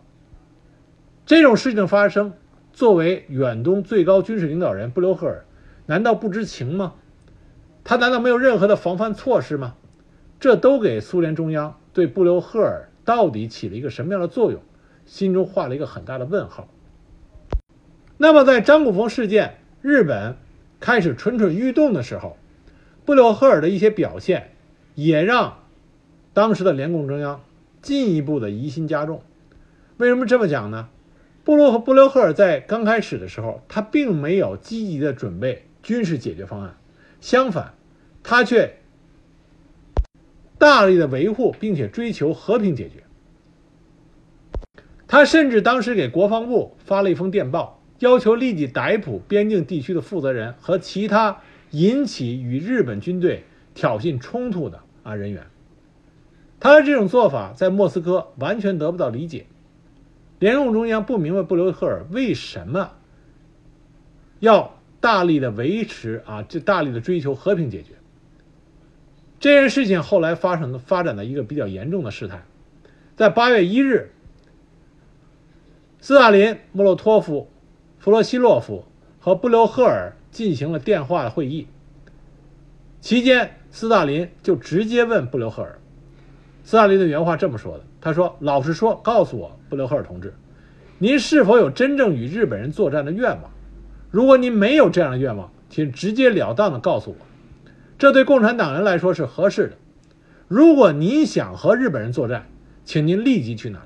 [1.27, 2.33] 这种事情发生，
[2.73, 5.45] 作为远东最高军事领导人布留赫尔，
[5.85, 6.95] 难道不知情吗？
[7.83, 9.75] 他难道没有任何的防范措施吗？
[10.39, 14.61] 这都给苏联中央对布留赫尔到底起了一个什么样的作用，
[15.05, 16.67] 心中画了一个很大的问号。
[18.17, 20.37] 那么，在张古峰事件日本
[20.79, 22.37] 开始蠢蠢欲动的时候，
[23.05, 24.47] 布留赫尔的一些表现。
[24.93, 25.59] 也让
[26.33, 27.41] 当时的联共中央
[27.81, 29.23] 进一步的疑心加重。
[29.95, 30.89] 为什么这么讲呢？
[31.45, 36.75] 布鲁和布留赫尔在刚开始的时候，他并没有积极的准备军事解决方案，
[37.21, 37.73] 相反，
[38.21, 38.80] 他却
[40.61, 43.03] 大力的维护并且追求和平解决。
[45.07, 51.41] 他甚至当时给国防部发了一封电报，要求立即逮捕边境地区的负责人和其他
[51.71, 53.43] 引起与日本军队
[53.73, 55.47] 挑衅冲突的啊人员。
[56.59, 59.47] 他的这种做法在莫斯科完全得不到理解，
[60.37, 62.91] 联共中央不明白布留赫尔为什么
[64.39, 67.93] 要大力的维持啊，这大力的追求和平解决。
[69.41, 72.43] 这件事情后来发生的发展的一个比较严重的事态，
[73.17, 74.11] 在八月一日。
[75.99, 77.49] 斯大林、莫洛托夫、
[77.97, 78.85] 弗洛西洛夫
[79.19, 81.67] 和布留赫尔进行了电话会议。
[82.99, 85.79] 期间，斯大林就直接问布留赫尔
[86.63, 90.33] ：“斯大林的原话这么说的，他说：‘老实说，告诉我，布留赫尔同志，
[90.99, 93.51] 您是否有真正与日本人作战的愿望？
[94.11, 97.25] 如果您没有这样的愿望，请直截了当的告诉我，
[98.01, 99.77] 这对共产党人来说是合适的。
[100.47, 102.47] 如果您想和日本人作战，
[102.83, 103.85] 请您立即去那里？’”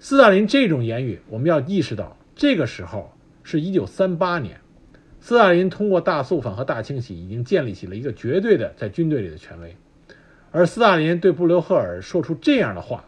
[0.00, 3.12] 斯大林这种言语，我们要意识到，这个时候
[3.44, 4.60] 是一九三八年，
[5.20, 9.76] 斯大林通过大肃反和大清洗，已经建立起了一个绝对的在军队里的权威。
[10.50, 13.04] 而斯大林对布留赫尔说出这样的话，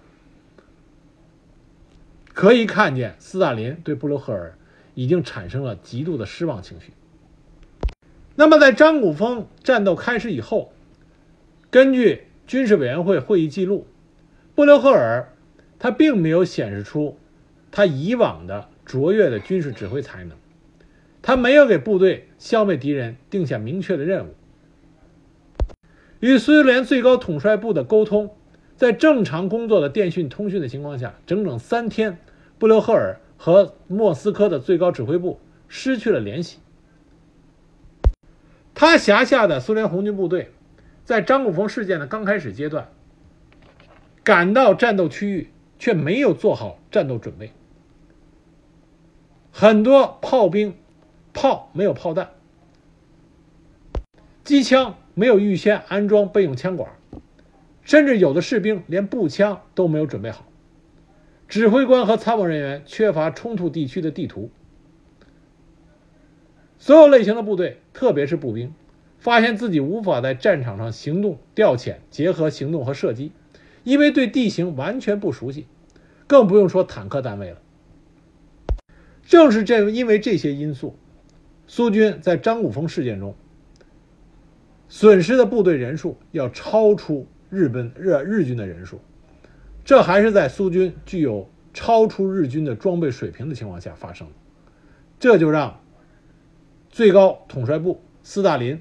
[2.32, 4.56] 可以看见斯大林对布留赫尔
[4.94, 6.92] 已经产生了极度的失望情绪。
[8.36, 10.72] 那么，在张古峰战斗开始以后，
[11.70, 13.86] 根据军事委员会会议记录，
[14.54, 15.30] 布留赫尔。
[15.76, 17.18] 他并没有显示出
[17.70, 20.38] 他以往的卓越的军事指挥才能，
[21.20, 24.34] 他没有给部队消灭敌人定下明确的任务。
[26.20, 28.30] 与苏联最高统帅部的沟通，
[28.76, 32.16] 在正常工作的电讯通讯的情况下，整整三天，
[32.58, 36.60] 布留赫尔和莫斯科的最高指挥部失去了联系。
[38.74, 40.50] 他辖下的苏联红军部队，
[41.04, 42.88] 在张古峰事件的刚开始阶段，
[44.22, 45.50] 赶到战斗区域。
[45.76, 47.52] 却没有做好战斗准备，
[49.52, 50.76] 很多炮兵
[51.34, 52.30] 炮没有炮弹，
[54.44, 56.90] 机枪没有预先安装备用枪管，
[57.82, 60.46] 甚至有的士兵连步枪都没有准备好。
[61.48, 64.50] 指挥官和参谋人员缺乏冲突地区的地图。
[66.84, 68.74] 所有类型的部队，特别是步兵，
[69.16, 73.32] 发现自己无法在战场上行动调遣，结合行动和射击，
[73.84, 75.66] 因为对地形完全不熟悉。
[76.26, 77.56] 更不用说坦克单位了。
[79.22, 80.94] 正是这因为这些因素，
[81.66, 83.34] 苏军在张古峰事件中
[84.86, 89.00] 损失的部队人数要超出日本日日军的人数，
[89.86, 94.34] 这还是在苏军具有超出日军的装备水平的情况下发生的，
[95.18, 95.80] 这就让
[96.94, 98.80] 最高统帅部斯大林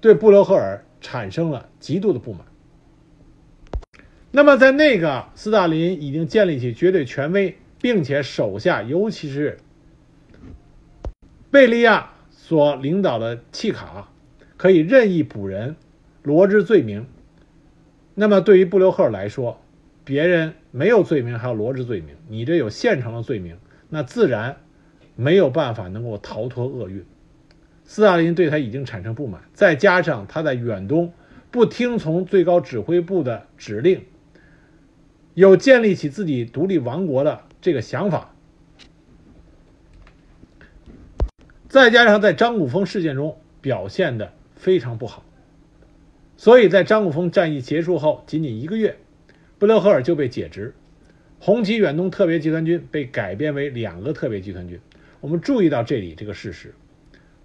[0.00, 2.44] 对布留赫尔产生了极度的不满。
[4.32, 9.58] 那么，在那个斯大林已经建立起绝对权威，并且手下尤其是
[11.52, 14.08] 贝利亚所领导的契卡
[14.56, 15.76] 可以任意捕人、
[16.24, 17.06] 罗织罪名。
[18.16, 19.60] 那么，对于布留赫尔来说，
[20.04, 23.56] 别人没有罪名还要罗织罪名，你这有现成的罪名，
[23.88, 24.56] 那自然
[25.14, 27.04] 没有办法能够逃脱厄运。
[27.90, 31.12] 斯大林对他已经产生不满，再加上他在远东
[31.50, 34.04] 不听从最高指挥部的指令。
[35.34, 38.32] 有建立起自己独立王国的这个想法，
[41.68, 45.24] 再加上在张古峰事件中表现的非常不好，
[46.36, 48.98] 所以在张古峰战役结束后仅仅一个月，
[49.58, 50.76] 布留赫尔就被解职，
[51.40, 54.78] 红旗远东特别集团军被改编为两个特别集团军。
[55.20, 56.72] 我们注意到这里这个事实：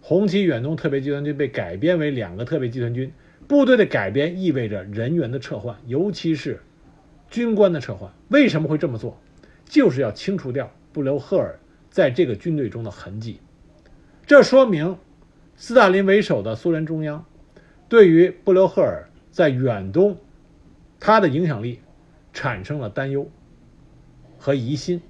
[0.07, 3.11] 红旗远东特别集团军被改编为两个特别集团军，
[3.47, 6.61] 部队的改编意味着人员的撤换，尤其是。
[7.27, 9.19] 军官的撤换为什么会这么做？
[9.65, 11.57] 就是要清除掉布留赫尔
[11.89, 13.39] 在这个军队中的痕迹。
[14.27, 14.99] 这说明
[15.55, 17.25] 斯大林为首的苏联中央
[17.89, 20.17] 对于布留赫尔在远东
[20.99, 21.79] 他的影响力
[22.31, 23.27] 产生了担忧
[24.37, 25.01] 和疑心。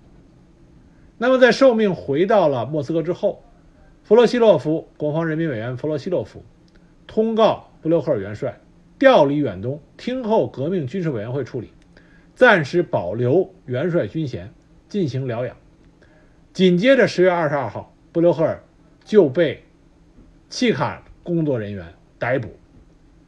[1.17, 3.43] 那么，在受命回到了莫斯科之后，
[4.05, 6.43] 弗洛西洛夫国防人民委员弗洛西洛夫
[7.07, 8.59] 通告布留赫尔元帅
[8.99, 11.71] 调离远东，听候革命军事委员会处理。
[12.35, 14.53] 暂时保留元帅军衔，
[14.87, 15.57] 进行疗养。
[16.53, 18.61] 紧接着，十月二十二号，布留赫尔
[19.03, 19.63] 就被
[20.51, 22.49] 契卡工作人员逮捕，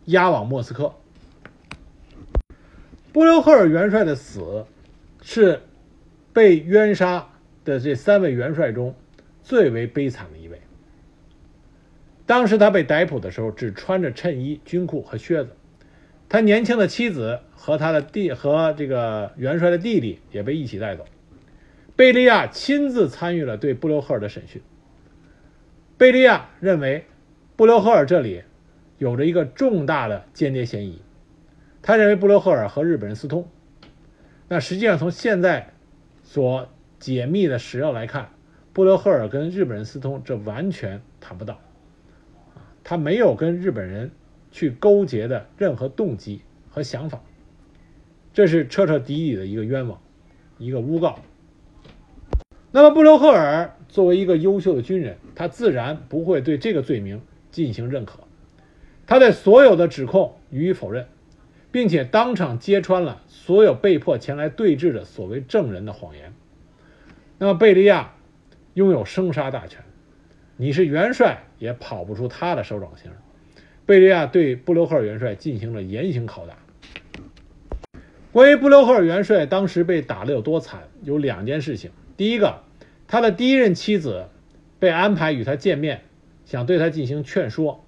[0.05, 0.93] 押往莫斯科。
[3.11, 4.63] 布留赫尔元帅的死，
[5.23, 5.59] 是
[6.31, 7.27] 被冤杀
[7.65, 8.93] 的这三位元帅中
[9.41, 10.61] 最为悲惨的一位。
[12.27, 15.51] 当时他被逮捕的时候，只穿着衬衣、军裤和靴子。
[16.29, 21.05] 他年轻的妻子和他的弟和这个元帅的弟弟也被一起带走。
[21.95, 24.61] 贝利亚亲自参与了对布留赫尔的审讯。
[25.97, 27.05] 贝利亚认为，
[27.55, 28.43] 布留赫尔这里
[28.97, 31.01] 有着一个重大的间谍嫌疑。
[31.81, 33.49] 他认为布留赫尔和日本人私通。
[34.49, 35.73] 那实际上从现在
[36.23, 36.67] 所
[36.99, 38.29] 解密的史料来看，
[38.73, 41.57] 布留赫尔跟日本人私通，这完全谈不到。
[42.89, 44.11] 他没有跟日本人
[44.49, 47.21] 去勾结的任何动机和想法，
[48.31, 49.99] 这是彻彻底底的一个冤枉，
[50.57, 51.19] 一个诬告。
[52.71, 57.21] 那么布留赫尔作为一个优秀的军人，他自然不会对这个罪名
[57.51, 58.19] 进行认可，
[59.05, 61.07] 他对所有的指控予以否认，
[61.73, 66.31] 并且当场揭穿了所有被迫前来对质的所谓证人的谎言。
[67.37, 68.13] 那么贝利亚
[68.75, 69.83] 拥有生杀大权，
[70.55, 73.11] 你是元帅也跑不出他的手掌心。
[73.85, 76.57] 贝利亚对布留赫尔元帅进行了严刑拷打。
[78.31, 81.91] 关于布留赫尔元帅当时被打得有多惨，有两件事情。
[82.15, 82.63] 第一个。
[83.09, 84.27] 他的第一任妻子
[84.79, 86.01] 被安排与他见面，
[86.43, 87.85] 想对他进行劝说。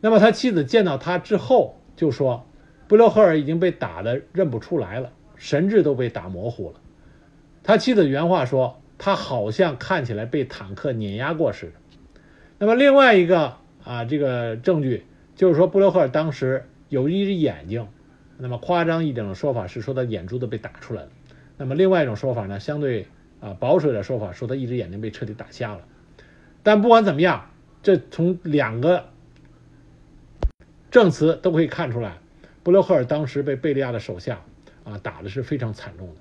[0.00, 2.46] 那么他妻子见到他之后就说
[2.88, 6.80] ：“布留赫尔已经被打得认不出来了，神志都被打模糊了。”
[7.62, 11.72] 他妻子原话说：“他好像看起来被坦克碾压过似的。”
[12.58, 15.04] 那么另外一个啊，这个证据
[15.34, 17.86] 就是说布留赫尔当时有一只眼睛，
[18.38, 21.08] 那么夸张一点的说法是说他眼珠子被打出来了。
[21.56, 23.06] 那么另外一种说法呢，相对。
[23.38, 25.84] 啊，保守点说法说他一只眼睛被彻底打瞎了，
[26.62, 27.50] 但不管怎么样，
[27.82, 29.10] 这从两个
[30.90, 32.16] 证词都可以看出来，
[32.62, 34.40] 布留赫尔当时被贝利亚的手下
[34.84, 36.14] 啊打的是非常惨重的。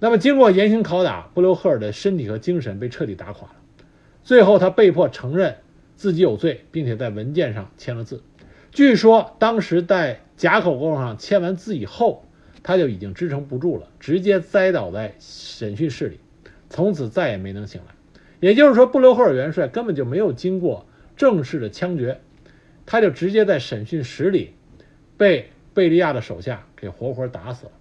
[0.00, 3.54] 那么经过严刑拷打，布留赫尔的身体和精神被彻底打垮了，
[4.28, 5.56] 最后他被迫承认
[5.96, 8.22] 自己有罪，并且在文件上签了字。
[8.72, 12.26] 据说当时在甲口供上签完字以后。
[12.60, 16.18] 他就已经支撑不住了，直接栽倒在审讯室里，
[16.68, 17.94] 从此再也没能醒来。
[18.40, 20.84] 也就是说，布留赫尔元帅根本就没有经过
[21.16, 22.20] 正式的枪决，
[22.84, 24.52] 他就直接在审讯室里
[25.16, 27.72] 被贝利亚的手下给活活打死了。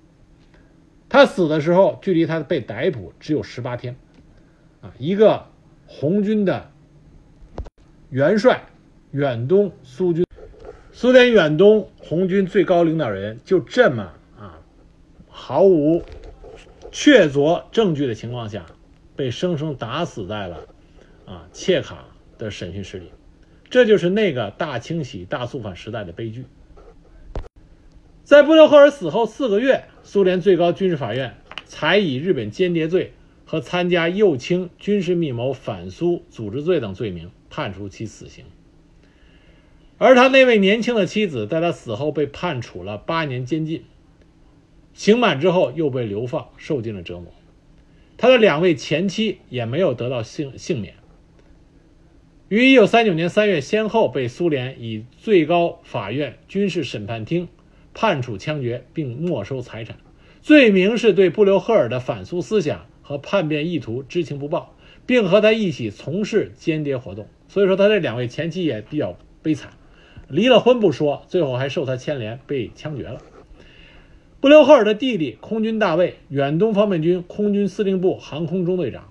[1.10, 3.98] 他死的时候，距离他被逮捕只有十八天。
[4.82, 5.48] 啊，一个
[5.88, 6.70] 红军的
[8.10, 8.66] 元帅，
[9.12, 10.26] 远东苏军，
[10.92, 14.60] 苏联远东红军最高领导人就这么啊。
[15.30, 16.04] 毫无
[16.92, 18.66] 确凿证据的情况下，
[19.16, 20.68] 被生生打死在了
[21.26, 22.06] 啊切卡
[22.38, 23.12] 的审讯室里，
[23.70, 26.46] 这就是那个大清洗大肃反时代的悲剧。
[28.24, 33.14] 在布留赫尔死后四个月，苏联最高军事法院才以日本间谍罪
[33.48, 38.44] 和参加右倾军事密谋反苏组织罪等罪名判处其死刑，
[39.98, 43.86] 而他那位年轻的妻子在他死后被判处了八年监禁。
[44.94, 47.32] 刑满之后又被流放，受尽了折磨。
[48.18, 50.96] 他的两位前妻也没有得到幸幸免。
[52.50, 57.48] 于一九三九年三月，先后被苏联以最高法院军事审判厅
[57.94, 59.98] 判处枪决，并没收财产，
[60.42, 67.26] 罪名是对布留赫尔的反苏思想和叛变意图知情不报，并和他一起从事间谍活动。
[67.48, 69.72] 所以说，他这两位前妻也比较悲惨，
[70.28, 73.22] 离了婚不说，最后还受他牵连，被枪决了。
[74.42, 79.10] 布留赫尔的弟弟空军大尉、远东方面军空军司令部航空中队长，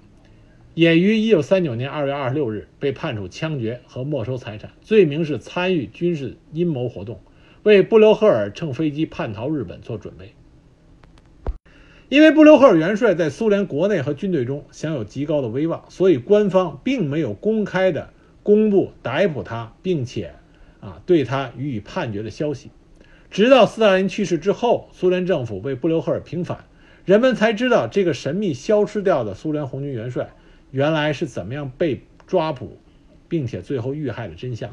[0.75, 7.19] 也于1939年2月26日被判处枪决和没收财产，罪名是参与军事阴谋活动，
[7.63, 10.35] 为布留赫尔乘飞机叛逃日本做准备。
[12.09, 18.11] 因为布留赫尔元帅在苏联国内和军队中享有极高的威望，所以官方并没有公开的
[18.45, 20.35] 公布逮捕他，并且
[20.81, 22.71] 啊对他予以判决的消息。
[23.29, 26.65] 直到斯大林去世之后，苏联政府为布留赫尔平反，
[27.05, 30.31] 人们才知道这个神秘消失掉的苏联红军元帅
[30.71, 32.79] 原来是怎么样被抓捕，
[33.29, 34.71] 并且最后遇害的真相。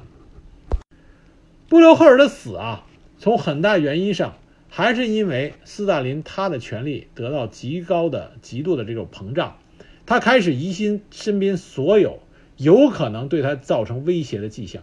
[1.67, 2.85] 布留赫尔的死啊，
[3.17, 4.35] 从很大原因上
[4.75, 9.59] 还是因为斯大林他的权力得到极高的、极度的这种膨胀，
[10.07, 12.17] 他开始疑心身边所有
[12.57, 14.81] 有可能对他造成威胁的迹象。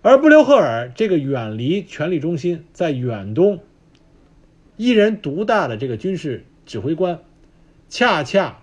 [0.00, 3.60] 而布留赫尔这个远离权力中心，在远东
[4.78, 7.18] 一人独大的这个军事指挥官，
[7.90, 8.62] 恰恰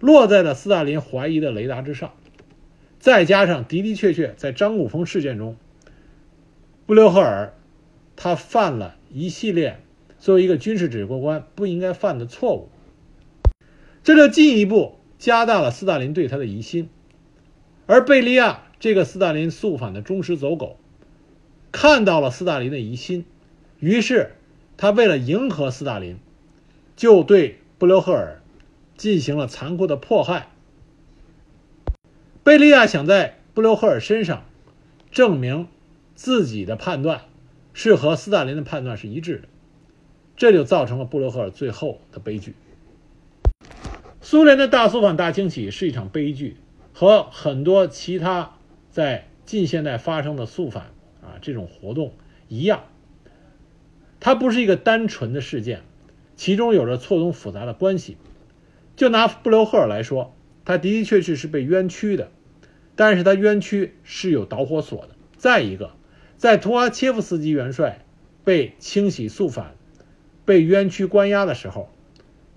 [0.00, 2.12] 落在了斯大林怀疑的雷达之上。
[2.98, 5.56] 再加上的的确确在张古峰事件中，
[6.84, 7.54] 布留赫尔
[8.16, 9.80] 他犯了一系列
[10.18, 12.68] 作为一个军事指挥官不应该犯的错误，
[14.02, 16.88] 这就进一步加大了斯大林对他的疑心。
[17.86, 18.62] 而贝利亚。
[18.80, 20.76] 这个斯大林肃反的忠实走狗，
[21.72, 23.24] 看到了斯大林的疑心，
[23.78, 24.32] 于是
[24.76, 26.18] 他为了迎合斯大林，
[26.94, 28.42] 就对布留赫尔
[28.98, 30.48] 进行了残酷的迫害。
[32.42, 34.44] 贝利亚想在布留赫尔身上
[35.10, 35.66] 证明
[36.14, 37.22] 自己的判断
[37.74, 39.48] 是和斯大林的判断是一致的，
[40.36, 42.54] 这就造成了布留赫尔最后的悲剧。
[44.22, 46.56] 苏联的大肃反大清洗是一场悲剧，
[46.94, 48.56] 和很多其他
[48.90, 50.84] 在近现代发生的肃反
[51.20, 52.14] 啊这种活动
[52.48, 52.84] 一样，
[54.20, 55.82] 它不是一个单纯的事件，
[56.36, 58.16] 其中有着错综复杂的关系。
[58.96, 60.32] 就拿布留赫尔来说，
[60.64, 62.30] 他的的确确是被冤屈的，
[62.94, 65.10] 但是他冤屈是有导火索的。
[65.36, 65.90] 再一个，
[66.44, 68.04] 在图哈切夫斯基元帅
[68.44, 69.76] 被清洗肃反、
[70.44, 71.88] 被冤屈关押的时候，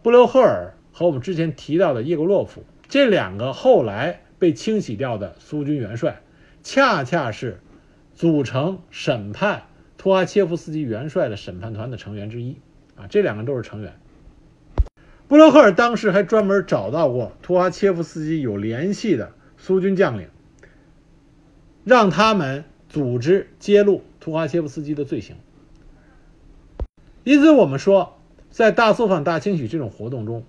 [0.04, 6.22] 布留赫尔和我们之前提到的叶格洛夫这两个后来被清洗掉的苏军元帅，
[6.64, 7.62] 恰恰是
[8.14, 9.64] 组成审判
[9.98, 12.58] 图哈切夫斯基元帅的审判团的成员之一
[12.98, 13.94] 啊，这两个都是成员。
[15.30, 20.28] 布留赫尔当时还专门找到过图哈切夫斯基有联系的苏军将领，
[21.86, 25.36] 让他们组织揭露图哈切夫斯基的罪行。
[27.24, 28.18] 因此，我们说，
[28.50, 30.44] 在大肃反、大清洗这种活动中，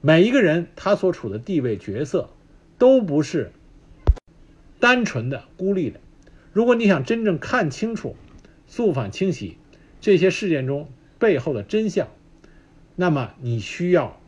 [0.00, 2.30] 每一个人他所处的地位、角色
[2.78, 3.52] 都不是
[4.80, 6.00] 单纯的、孤立的。
[6.52, 8.16] 如果你想真正看清楚
[8.66, 9.58] 肃反、清洗
[10.00, 10.88] 这些事件中
[11.18, 12.08] 背后的真相，
[12.96, 14.18] 那么你需要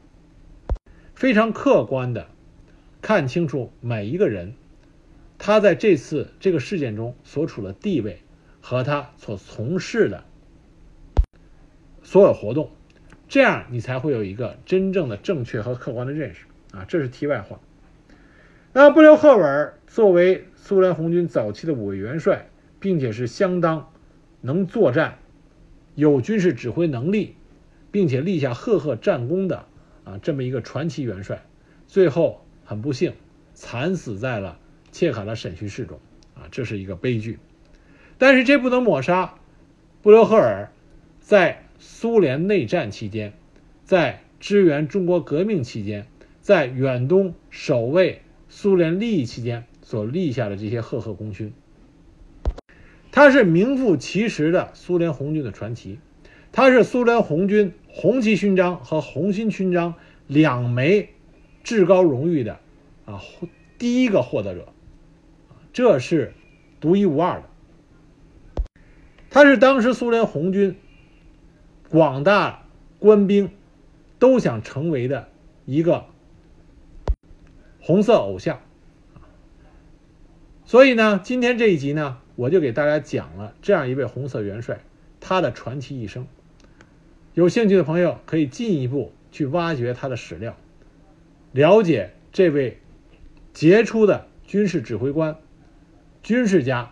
[1.14, 2.28] 非常客观的
[3.00, 4.54] 看清楚每一个人
[5.46, 8.18] 他在这次这个事件中所处的地位
[8.60, 10.24] 和他所从事的
[12.02, 12.72] 所有活动，
[13.28, 16.84] 这样你才会有一个真正的正确和客观的认识啊！
[16.88, 17.60] 这是题外话。
[18.72, 22.48] 那布留赫尔作为苏联红军早期的五位元帅，
[22.80, 23.92] 并且是相当
[24.40, 25.18] 能作战、
[25.94, 27.36] 有军事指挥能力。
[27.92, 29.64] 并且立下赫赫战功的
[30.02, 31.46] 啊，这么一个传奇元帅，
[31.86, 33.12] 最后很不幸
[33.54, 34.58] 惨死在了
[34.96, 36.00] 切卡的审讯室中
[36.34, 37.38] 啊，这是一个悲剧。
[38.16, 39.34] 但是这不能抹杀
[40.00, 40.72] 布留赫尔
[41.20, 43.34] 在苏联内战期间，
[43.84, 46.06] 在支援中国革命期间，
[46.40, 51.52] 在远东守卫苏联利益期间所立下的这些赫赫功勋。
[53.12, 55.98] 他是名副其实的苏联红军的传奇。
[56.52, 59.92] 他是苏联红军红旗勋章和红心勋章
[60.26, 61.10] 两枚
[61.62, 62.60] 至高荣誉的
[63.04, 63.20] 啊
[63.76, 64.72] 第一个获得者，
[65.76, 66.32] 这是
[66.80, 67.50] 独一无二的。
[69.28, 70.74] 他是当时苏联红军
[71.90, 72.66] 广大
[72.98, 73.50] 官兵
[74.18, 75.28] 都想成为的
[75.66, 76.06] 一个
[77.78, 78.62] 红色偶像，
[80.64, 84.80] 所以呢，今天这一集呢，我就给大家讲了这样一位红色元帅
[85.20, 86.26] 他的传奇一生。
[87.34, 90.56] 有兴趣的朋友可以进一步去挖掘他的史料，
[91.52, 92.78] 了解这位
[93.52, 95.36] 杰出的军事指挥官、
[96.26, 96.90] 军事家、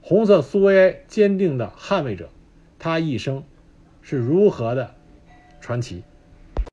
[0.00, 2.30] 红色苏维埃坚定的捍卫者，
[2.80, 3.44] 他一生
[4.02, 4.96] 是如何的
[5.60, 6.02] 传奇。